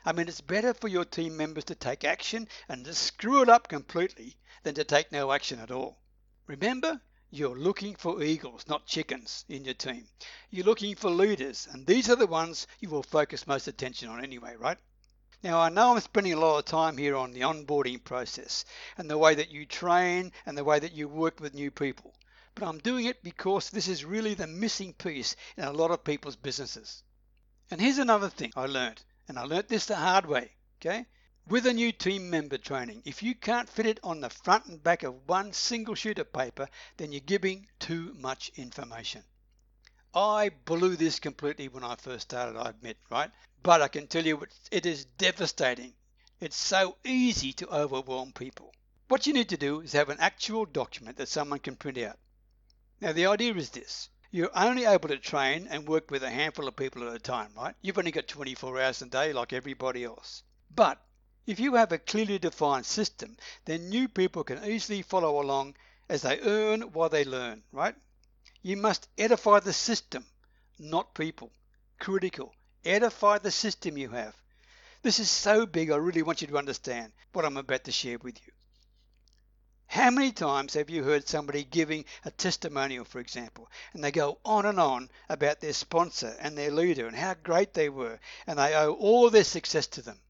I 0.06 0.12
mean, 0.12 0.28
it's 0.28 0.40
better 0.40 0.72
for 0.72 0.88
your 0.88 1.04
team 1.04 1.36
members 1.36 1.64
to 1.64 1.74
take 1.74 2.02
action 2.02 2.48
and 2.68 2.84
to 2.84 2.94
screw 2.94 3.42
it 3.42 3.48
up 3.48 3.68
completely 3.68 4.36
than 4.62 4.74
to 4.76 4.84
take 4.84 5.12
no 5.12 5.32
action 5.32 5.58
at 5.58 5.70
all. 5.70 5.98
Remember, 6.46 7.02
you're 7.30 7.58
looking 7.58 7.94
for 7.94 8.22
eagles, 8.22 8.66
not 8.68 8.86
chickens, 8.86 9.44
in 9.48 9.64
your 9.64 9.74
team. 9.74 10.08
You're 10.48 10.64
looking 10.64 10.94
for 10.94 11.10
leaders, 11.10 11.68
and 11.70 11.86
these 11.86 12.08
are 12.08 12.16
the 12.16 12.26
ones 12.26 12.66
you 12.80 12.88
will 12.88 13.02
focus 13.02 13.46
most 13.46 13.68
attention 13.68 14.08
on 14.08 14.24
anyway, 14.24 14.54
right? 14.56 14.78
Now, 15.42 15.60
I 15.60 15.68
know 15.68 15.94
I'm 15.94 16.00
spending 16.00 16.32
a 16.32 16.40
lot 16.40 16.58
of 16.58 16.64
time 16.64 16.96
here 16.96 17.16
on 17.16 17.32
the 17.32 17.42
onboarding 17.42 18.02
process 18.02 18.64
and 18.96 19.10
the 19.10 19.18
way 19.18 19.34
that 19.34 19.50
you 19.50 19.66
train 19.66 20.32
and 20.46 20.56
the 20.56 20.64
way 20.64 20.78
that 20.78 20.92
you 20.92 21.08
work 21.08 21.40
with 21.40 21.52
new 21.52 21.70
people, 21.70 22.14
but 22.56 22.66
I'm 22.66 22.78
doing 22.78 23.04
it 23.04 23.22
because 23.22 23.68
this 23.68 23.86
is 23.86 24.06
really 24.06 24.32
the 24.32 24.46
missing 24.46 24.94
piece 24.94 25.36
in 25.58 25.64
a 25.64 25.72
lot 25.72 25.90
of 25.90 26.04
people's 26.04 26.36
businesses. 26.36 27.02
And 27.70 27.78
here's 27.78 27.98
another 27.98 28.30
thing 28.30 28.50
I 28.56 28.64
learned, 28.64 29.02
and 29.28 29.38
I 29.38 29.42
learned 29.42 29.68
this 29.68 29.84
the 29.84 29.96
hard 29.96 30.24
way, 30.24 30.52
okay? 30.80 31.04
With 31.48 31.66
a 31.66 31.74
new 31.74 31.92
team 31.92 32.30
member 32.30 32.56
training, 32.56 33.02
if 33.04 33.22
you 33.22 33.34
can't 33.34 33.68
fit 33.68 33.84
it 33.84 34.00
on 34.02 34.20
the 34.20 34.30
front 34.30 34.64
and 34.66 34.82
back 34.82 35.02
of 35.02 35.28
one 35.28 35.52
single 35.52 35.94
sheet 35.94 36.18
of 36.18 36.32
paper, 36.32 36.66
then 36.96 37.12
you're 37.12 37.20
giving 37.20 37.68
too 37.78 38.16
much 38.18 38.50
information. 38.56 39.22
I 40.14 40.48
blew 40.64 40.96
this 40.96 41.20
completely 41.20 41.68
when 41.68 41.84
I 41.84 41.96
first 41.96 42.30
started, 42.30 42.58
I 42.58 42.70
admit, 42.70 42.96
right? 43.10 43.30
But 43.62 43.82
I 43.82 43.88
can 43.88 44.06
tell 44.06 44.24
you 44.24 44.46
it 44.72 44.86
is 44.86 45.04
devastating. 45.18 45.92
It's 46.40 46.56
so 46.56 46.96
easy 47.04 47.52
to 47.52 47.68
overwhelm 47.68 48.32
people. 48.32 48.72
What 49.08 49.26
you 49.26 49.34
need 49.34 49.50
to 49.50 49.58
do 49.58 49.80
is 49.82 49.92
have 49.92 50.08
an 50.08 50.20
actual 50.20 50.64
document 50.64 51.18
that 51.18 51.28
someone 51.28 51.58
can 51.58 51.76
print 51.76 51.98
out. 51.98 52.18
Now 52.98 53.12
the 53.12 53.26
idea 53.26 53.54
is 53.54 53.70
this. 53.70 54.08
You're 54.30 54.56
only 54.56 54.86
able 54.86 55.08
to 55.08 55.18
train 55.18 55.66
and 55.68 55.86
work 55.86 56.10
with 56.10 56.22
a 56.22 56.30
handful 56.30 56.66
of 56.66 56.76
people 56.76 57.06
at 57.06 57.14
a 57.14 57.18
time, 57.18 57.50
right? 57.54 57.74
You've 57.82 57.98
only 57.98 58.10
got 58.10 58.26
24 58.26 58.80
hours 58.80 59.02
a 59.02 59.06
day 59.06 59.34
like 59.34 59.52
everybody 59.52 60.04
else. 60.04 60.42
But 60.74 60.98
if 61.46 61.60
you 61.60 61.74
have 61.74 61.92
a 61.92 61.98
clearly 61.98 62.38
defined 62.38 62.86
system, 62.86 63.36
then 63.66 63.90
new 63.90 64.08
people 64.08 64.44
can 64.44 64.64
easily 64.64 65.02
follow 65.02 65.42
along 65.42 65.76
as 66.08 66.22
they 66.22 66.40
earn 66.40 66.80
while 66.92 67.10
they 67.10 67.24
learn, 67.24 67.62
right? 67.70 67.94
You 68.62 68.78
must 68.78 69.08
edify 69.18 69.60
the 69.60 69.74
system, 69.74 70.24
not 70.78 71.14
people. 71.14 71.52
Critical. 71.98 72.54
Edify 72.84 73.38
the 73.38 73.50
system 73.50 73.98
you 73.98 74.08
have. 74.08 74.34
This 75.02 75.18
is 75.18 75.30
so 75.30 75.66
big, 75.66 75.90
I 75.90 75.96
really 75.96 76.22
want 76.22 76.40
you 76.40 76.46
to 76.48 76.58
understand 76.58 77.12
what 77.32 77.44
I'm 77.44 77.58
about 77.58 77.84
to 77.84 77.92
share 77.92 78.18
with 78.18 78.44
you. 78.46 78.52
How 79.88 80.10
many 80.10 80.32
times 80.32 80.74
have 80.74 80.90
you 80.90 81.04
heard 81.04 81.28
somebody 81.28 81.62
giving 81.64 82.04
a 82.24 82.30
testimonial, 82.30 83.04
for 83.04 83.20
example, 83.20 83.70
and 83.92 84.02
they 84.02 84.10
go 84.10 84.38
on 84.44 84.66
and 84.66 84.80
on 84.80 85.10
about 85.28 85.60
their 85.60 85.72
sponsor 85.72 86.36
and 86.40 86.58
their 86.58 86.70
leader 86.70 87.06
and 87.06 87.16
how 87.16 87.34
great 87.34 87.72
they 87.72 87.88
were, 87.88 88.18
and 88.46 88.58
they 88.58 88.74
owe 88.74 88.94
all 88.94 89.30
their 89.30 89.44
success 89.44 89.86
to 89.88 90.02
them? 90.02 90.20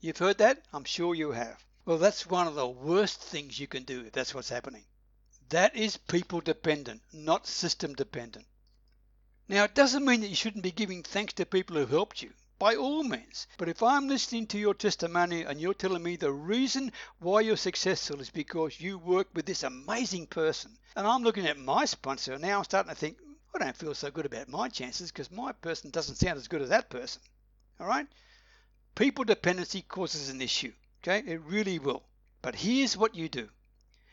You've 0.00 0.18
heard 0.18 0.38
that? 0.38 0.64
I'm 0.72 0.84
sure 0.84 1.14
you 1.14 1.32
have. 1.32 1.64
Well, 1.84 1.98
that's 1.98 2.26
one 2.26 2.46
of 2.46 2.54
the 2.54 2.66
worst 2.66 3.20
things 3.20 3.58
you 3.58 3.66
can 3.66 3.84
do 3.84 4.04
if 4.04 4.12
that's 4.12 4.34
what's 4.34 4.48
happening. 4.48 4.84
That 5.48 5.76
is 5.76 5.96
people 5.96 6.40
dependent, 6.40 7.02
not 7.12 7.46
system 7.46 7.94
dependent. 7.94 8.46
Now, 9.48 9.64
it 9.64 9.74
doesn't 9.74 10.04
mean 10.04 10.20
that 10.22 10.28
you 10.28 10.34
shouldn't 10.34 10.64
be 10.64 10.72
giving 10.72 11.02
thanks 11.02 11.34
to 11.34 11.46
people 11.46 11.76
who 11.76 11.86
helped 11.86 12.22
you. 12.22 12.32
By 12.58 12.74
all 12.74 13.02
means. 13.02 13.46
But 13.58 13.68
if 13.68 13.82
I'm 13.82 14.08
listening 14.08 14.46
to 14.46 14.58
your 14.58 14.72
testimony 14.72 15.42
and 15.42 15.60
you're 15.60 15.74
telling 15.74 16.02
me 16.02 16.16
the 16.16 16.32
reason 16.32 16.90
why 17.18 17.40
you're 17.40 17.56
successful 17.56 18.20
is 18.20 18.30
because 18.30 18.80
you 18.80 18.96
work 18.96 19.28
with 19.34 19.44
this 19.44 19.62
amazing 19.62 20.28
person, 20.28 20.78
and 20.94 21.06
I'm 21.06 21.22
looking 21.22 21.46
at 21.46 21.58
my 21.58 21.84
sponsor, 21.84 22.32
and 22.32 22.42
now 22.42 22.58
I'm 22.58 22.64
starting 22.64 22.88
to 22.88 22.96
think, 22.96 23.18
I 23.54 23.58
don't 23.58 23.76
feel 23.76 23.94
so 23.94 24.10
good 24.10 24.24
about 24.24 24.48
my 24.48 24.68
chances 24.70 25.12
because 25.12 25.30
my 25.30 25.52
person 25.52 25.90
doesn't 25.90 26.16
sound 26.16 26.38
as 26.38 26.48
good 26.48 26.62
as 26.62 26.70
that 26.70 26.88
person. 26.88 27.20
All 27.78 27.86
right? 27.86 28.06
People 28.94 29.24
dependency 29.24 29.82
causes 29.82 30.30
an 30.30 30.40
issue. 30.40 30.72
Okay? 31.02 31.18
It 31.30 31.42
really 31.42 31.78
will. 31.78 32.04
But 32.40 32.54
here's 32.54 32.96
what 32.96 33.14
you 33.14 33.28
do 33.28 33.50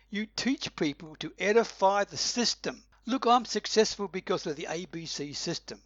you 0.10 0.25
teach 0.25 0.75
people 0.75 1.15
to 1.15 1.34
edify 1.39 2.03
the 2.03 2.17
system. 2.17 2.84
Look, 3.06 3.25
I'm 3.25 3.45
successful 3.45 4.08
because 4.08 4.45
of 4.45 4.58
the 4.58 4.67
ABC 4.69 5.34
system. 5.34 5.82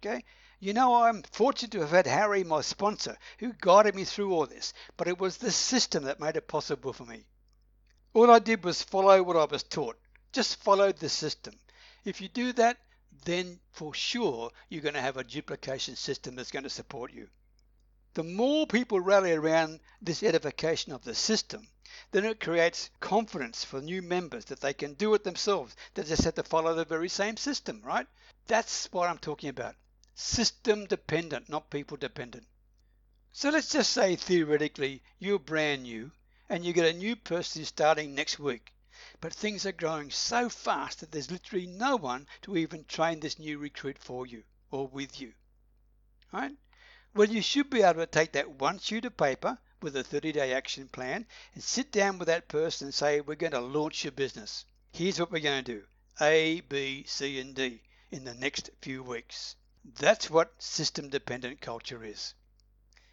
Okay? 0.00 0.24
You 0.62 0.74
know, 0.74 1.04
I'm 1.04 1.22
fortunate 1.22 1.72
to 1.72 1.80
have 1.80 1.90
had 1.90 2.06
Harry, 2.06 2.44
my 2.44 2.60
sponsor, 2.60 3.16
who 3.38 3.54
guided 3.54 3.94
me 3.94 4.04
through 4.04 4.34
all 4.34 4.44
this, 4.44 4.74
but 4.98 5.08
it 5.08 5.18
was 5.18 5.38
the 5.38 5.50
system 5.50 6.04
that 6.04 6.20
made 6.20 6.36
it 6.36 6.48
possible 6.48 6.92
for 6.92 7.06
me. 7.06 7.24
All 8.12 8.30
I 8.30 8.40
did 8.40 8.62
was 8.62 8.82
follow 8.82 9.22
what 9.22 9.38
I 9.38 9.46
was 9.46 9.62
taught. 9.62 9.98
Just 10.32 10.62
followed 10.62 10.98
the 10.98 11.08
system. 11.08 11.58
If 12.04 12.20
you 12.20 12.28
do 12.28 12.52
that, 12.52 12.76
then 13.24 13.58
for 13.72 13.94
sure 13.94 14.50
you're 14.68 14.82
going 14.82 14.96
to 14.96 15.00
have 15.00 15.16
a 15.16 15.24
duplication 15.24 15.96
system 15.96 16.34
that's 16.34 16.50
going 16.50 16.64
to 16.64 16.70
support 16.70 17.10
you. 17.10 17.28
The 18.12 18.22
more 18.22 18.66
people 18.66 19.00
rally 19.00 19.32
around 19.32 19.80
this 20.02 20.22
edification 20.22 20.92
of 20.92 21.04
the 21.04 21.14
system, 21.14 21.68
then 22.10 22.26
it 22.26 22.38
creates 22.38 22.90
confidence 23.00 23.64
for 23.64 23.80
new 23.80 24.02
members 24.02 24.44
that 24.46 24.60
they 24.60 24.74
can 24.74 24.92
do 24.92 25.14
it 25.14 25.24
themselves. 25.24 25.74
They 25.94 26.02
just 26.02 26.24
have 26.24 26.34
to 26.34 26.42
follow 26.42 26.74
the 26.74 26.84
very 26.84 27.08
same 27.08 27.38
system, 27.38 27.80
right? 27.82 28.06
That's 28.46 28.92
what 28.92 29.08
I'm 29.08 29.18
talking 29.18 29.48
about. 29.48 29.74
System 30.22 30.84
dependent, 30.84 31.48
not 31.48 31.70
people 31.70 31.96
dependent. 31.96 32.46
So 33.32 33.48
let's 33.48 33.70
just 33.70 33.90
say 33.90 34.16
theoretically 34.16 35.02
you're 35.18 35.38
brand 35.38 35.84
new 35.84 36.12
and 36.46 36.62
you 36.62 36.74
get 36.74 36.84
a 36.84 36.92
new 36.92 37.16
person 37.16 37.64
starting 37.64 38.14
next 38.14 38.38
week. 38.38 38.74
But 39.22 39.32
things 39.32 39.64
are 39.64 39.72
growing 39.72 40.10
so 40.10 40.50
fast 40.50 41.00
that 41.00 41.10
there's 41.10 41.30
literally 41.30 41.66
no 41.66 41.96
one 41.96 42.28
to 42.42 42.58
even 42.58 42.84
train 42.84 43.20
this 43.20 43.38
new 43.38 43.56
recruit 43.56 43.98
for 43.98 44.26
you 44.26 44.44
or 44.70 44.86
with 44.88 45.22
you. 45.22 45.32
Right? 46.30 46.52
Well, 47.14 47.30
you 47.30 47.40
should 47.40 47.70
be 47.70 47.80
able 47.80 48.00
to 48.00 48.06
take 48.06 48.32
that 48.32 48.50
one 48.50 48.78
sheet 48.78 49.06
of 49.06 49.16
paper 49.16 49.58
with 49.80 49.96
a 49.96 50.04
30 50.04 50.32
day 50.32 50.52
action 50.52 50.88
plan 50.88 51.26
and 51.54 51.64
sit 51.64 51.90
down 51.90 52.18
with 52.18 52.26
that 52.26 52.46
person 52.46 52.88
and 52.88 52.94
say, 52.94 53.22
We're 53.22 53.36
going 53.36 53.52
to 53.52 53.60
launch 53.60 54.04
your 54.04 54.12
business. 54.12 54.66
Here's 54.92 55.18
what 55.18 55.32
we're 55.32 55.40
going 55.40 55.64
to 55.64 55.72
do 55.78 55.86
A, 56.20 56.60
B, 56.60 57.04
C, 57.04 57.40
and 57.40 57.54
D 57.54 57.80
in 58.10 58.24
the 58.24 58.34
next 58.34 58.68
few 58.82 59.02
weeks. 59.02 59.56
That's 59.84 60.28
what 60.28 60.62
system 60.62 61.08
dependent 61.08 61.60
culture 61.60 62.04
is. 62.04 62.34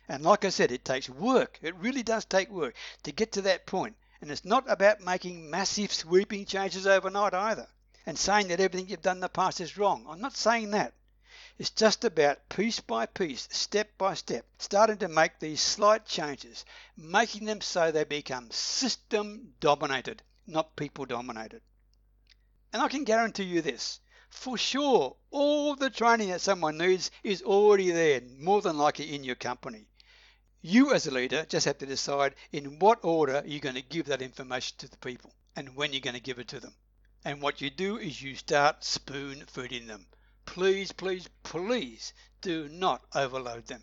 And 0.10 0.24
like 0.24 0.46
I 0.46 0.50
said, 0.50 0.72
it 0.72 0.84
takes 0.84 1.10
work. 1.10 1.60
It 1.62 1.76
really 1.76 2.04
does 2.04 2.26
take 2.26 2.50
work 2.50 2.76
to 3.04 3.12
get 3.12 3.32
to 3.34 3.42
that 3.44 3.66
point. 3.66 3.96
And 4.22 4.32
it's 4.32 4.46
not 4.46 4.70
about 4.70 5.02
making 5.02 5.50
massive 5.50 5.94
sweeping 5.94 6.46
changes 6.46 6.88
overnight 6.88 7.34
either 7.34 7.70
and 8.06 8.18
saying 8.18 8.48
that 8.48 8.60
everything 8.60 8.88
you've 8.90 9.02
done 9.02 9.18
in 9.18 9.22
the 9.22 9.30
past 9.30 9.62
is 9.62 9.78
wrong. 9.78 10.06
I'm 10.10 10.22
not 10.22 10.36
saying 10.36 10.72
that. 10.72 10.94
It's 11.58 11.70
just 11.70 12.06
about 12.06 12.50
piece 12.50 12.80
by 12.80 13.06
piece, 13.06 13.48
step 13.52 13.98
by 13.98 14.14
step, 14.14 14.46
starting 14.60 14.98
to 15.00 15.08
make 15.08 15.40
these 15.40 15.62
slight 15.62 16.06
changes, 16.06 16.66
making 16.96 17.46
them 17.46 17.62
so 17.62 17.92
they 17.92 18.04
become 18.04 18.52
system 18.52 19.54
dominated, 19.60 20.22
not 20.46 20.76
people 20.76 21.06
dominated. 21.06 21.62
And 22.72 22.82
I 22.82 22.88
can 22.88 23.04
guarantee 23.04 23.44
you 23.44 23.62
this 23.62 24.00
for 24.38 24.58
sure, 24.58 25.18
all 25.32 25.76
the 25.76 25.90
training 25.90 26.30
that 26.30 26.42
someone 26.42 26.78
needs 26.78 27.12
is 27.24 27.42
already 27.42 27.92
there, 27.92 28.22
more 28.40 28.62
than 28.62 28.78
likely 28.78 29.14
in 29.14 29.24
your 29.24 29.36
company. 29.36 29.88
You, 30.62 30.94
as 30.94 31.08
a 31.08 31.12
leader, 31.12 31.46
just 31.50 31.66
have 31.66 31.78
to 31.80 31.86
decide 31.86 32.36
in 32.52 32.80
what 32.80 33.00
order 33.04 33.44
you're 33.46 33.60
going 33.60 33.76
to 33.76 33.82
give 33.82 34.06
that 34.06 34.22
information 34.22 34.78
to 34.78 34.88
the 34.88 34.98
people. 34.98 35.34
and 35.58 35.76
when 35.76 35.92
you're 35.92 36.02
going 36.02 36.14
to 36.14 36.22
give 36.22 36.38
it 36.38 36.48
to 36.50 36.60
them. 36.60 36.76
And 37.26 37.42
what 37.42 37.62
you 37.62 37.72
do 37.72 37.98
is 37.98 38.22
you 38.22 38.36
start 38.36 38.84
spoon 38.84 39.44
feeding 39.48 39.88
them. 39.88 40.06
Please, 40.46 40.92
please, 40.92 41.28
please 41.42 42.14
do 42.42 42.70
not 42.70 43.02
overload 43.16 43.66
them. 43.66 43.82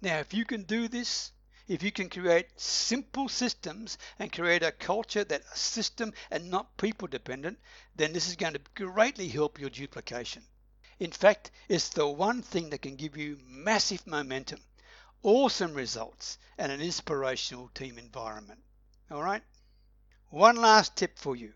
Now, 0.00 0.18
if 0.20 0.32
you 0.32 0.46
can 0.46 0.62
do 0.62 0.88
this, 0.88 1.32
if 1.68 1.82
you 1.82 1.90
can 1.90 2.08
create 2.08 2.46
simple 2.60 3.28
systems 3.28 3.98
and 4.18 4.32
create 4.32 4.62
a 4.62 4.70
culture 4.70 5.24
that's 5.24 5.60
system 5.60 6.12
and 6.30 6.50
not 6.50 6.76
people 6.76 7.08
dependent, 7.08 7.58
then 7.96 8.12
this 8.12 8.28
is 8.28 8.36
going 8.36 8.52
to 8.52 8.60
greatly 8.74 9.28
help 9.28 9.58
your 9.58 9.70
duplication. 9.70 10.42
In 10.98 11.10
fact, 11.10 11.50
it's 11.68 11.88
the 11.88 12.06
one 12.06 12.42
thing 12.42 12.70
that 12.70 12.82
can 12.82 12.96
give 12.96 13.16
you 13.16 13.38
massive 13.46 14.06
momentum, 14.06 14.60
awesome 15.22 15.74
results, 15.74 16.38
and 16.56 16.70
an 16.70 16.80
inspirational 16.80 17.68
team 17.74 17.98
environment. 17.98 18.60
All 19.10 19.22
right? 19.22 19.42
One 20.30 20.56
last 20.56 20.96
tip 20.96 21.18
for 21.18 21.36
you 21.36 21.52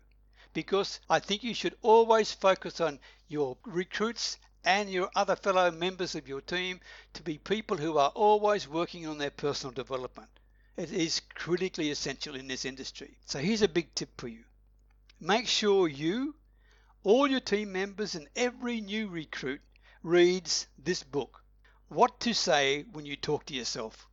because 0.53 0.99
I 1.09 1.19
think 1.19 1.43
you 1.43 1.53
should 1.53 1.77
always 1.81 2.31
focus 2.31 2.81
on 2.81 2.99
your 3.27 3.57
recruits 3.63 4.37
and 4.63 4.89
your 4.89 5.09
other 5.15 5.35
fellow 5.35 5.71
members 5.71 6.15
of 6.15 6.27
your 6.27 6.41
team 6.41 6.79
to 7.13 7.23
be 7.23 7.37
people 7.37 7.77
who 7.77 7.97
are 7.97 8.11
always 8.11 8.67
working 8.67 9.07
on 9.07 9.17
their 9.17 9.31
personal 9.31 9.73
development. 9.73 10.29
It 10.77 10.91
is 10.91 11.21
critically 11.33 11.91
essential 11.91 12.35
in 12.35 12.47
this 12.47 12.65
industry. 12.65 13.17
So 13.25 13.39
here's 13.39 13.61
a 13.61 13.67
big 13.67 13.93
tip 13.95 14.09
for 14.19 14.27
you. 14.27 14.43
Make 15.19 15.47
sure 15.47 15.87
you, 15.87 16.35
all 17.03 17.27
your 17.27 17.39
team 17.39 17.71
members 17.71 18.15
and 18.15 18.27
every 18.35 18.81
new 18.81 19.07
recruit 19.07 19.61
reads 20.03 20.67
this 20.77 21.03
book, 21.03 21.43
What 21.89 22.19
to 22.21 22.33
Say 22.33 22.83
When 22.91 23.05
You 23.05 23.15
Talk 23.15 23.45
to 23.45 23.53
Yourself. 23.53 24.07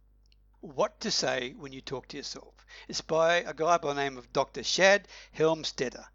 What 0.60 1.00
to 1.00 1.10
Say 1.10 1.54
When 1.56 1.72
You 1.72 1.80
Talk 1.80 2.08
to 2.08 2.16
Yourself. 2.16 2.54
It's 2.88 3.00
by 3.00 3.36
a 3.36 3.54
guy 3.54 3.78
by 3.78 3.94
the 3.94 4.00
name 4.02 4.18
of 4.18 4.32
Dr. 4.32 4.62
Shad 4.62 5.08
Helmstetter. 5.36 6.06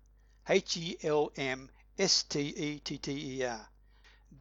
H 0.49 0.75
E 0.75 0.97
L 1.03 1.31
M 1.37 1.69
S 1.97 2.23
T 2.23 2.39
E 2.41 2.79
T 2.79 2.97
T 2.97 3.37
E 3.37 3.45
R. 3.45 3.69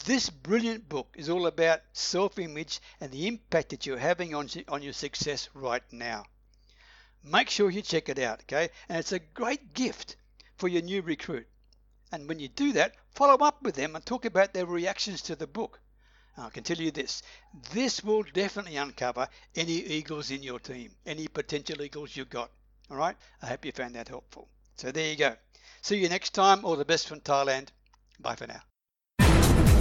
This 0.05 0.31
brilliant 0.31 0.89
book 0.89 1.15
is 1.17 1.29
all 1.29 1.47
about 1.47 1.83
self 1.93 2.39
image 2.39 2.81
and 3.01 3.13
the 3.13 3.29
impact 3.29 3.69
that 3.69 3.87
you're 3.87 3.99
having 3.99 4.35
on, 4.35 4.49
on 4.67 4.83
your 4.83 4.93
success 4.93 5.49
right 5.55 5.83
now. 5.93 6.25
Make 7.23 7.49
sure 7.51 7.71
you 7.71 7.83
check 7.83 8.09
it 8.09 8.19
out, 8.19 8.41
okay? 8.41 8.71
And 8.89 8.99
it's 8.99 9.13
a 9.13 9.21
great 9.21 9.75
gift 9.75 10.17
for 10.57 10.67
your 10.67 10.83
new 10.83 11.03
recruit. 11.03 11.47
And 12.11 12.29
when 12.29 12.41
you 12.41 12.49
do 12.49 12.73
that, 12.73 12.97
follow 13.11 13.45
up 13.47 13.63
with 13.63 13.77
them 13.77 13.95
and 13.95 14.05
talk 14.05 14.25
about 14.25 14.53
their 14.53 14.67
reactions 14.67 15.23
to 15.23 15.37
the 15.37 15.47
book. 15.47 15.81
I 16.37 16.51
can 16.51 16.65
tell 16.65 16.79
you 16.79 16.91
this 16.91 17.23
this 17.73 18.03
will 18.03 18.23
definitely 18.23 18.77
uncover 18.77 19.29
any 19.55 19.75
eagles 19.75 20.31
in 20.31 20.43
your 20.43 20.59
team, 20.59 20.97
any 21.07 21.29
potential 21.29 21.83
eagles 21.83 22.17
you've 22.17 22.31
got. 22.31 22.51
All 22.91 22.97
right? 22.97 23.17
I 23.41 23.47
hope 23.47 23.65
you 23.65 23.73
found 23.73 23.95
that 23.95 24.09
helpful. 24.09 24.49
So 24.77 24.91
there 24.91 25.11
you 25.11 25.17
go. 25.17 25.37
See 25.81 25.99
you 25.99 26.09
next 26.09 26.31
time. 26.31 26.65
All 26.65 26.77
the 26.77 26.85
best 26.85 27.07
from 27.07 27.21
Thailand. 27.21 27.69
Bye 28.19 28.35
for 28.35 28.47
now. 28.47 28.63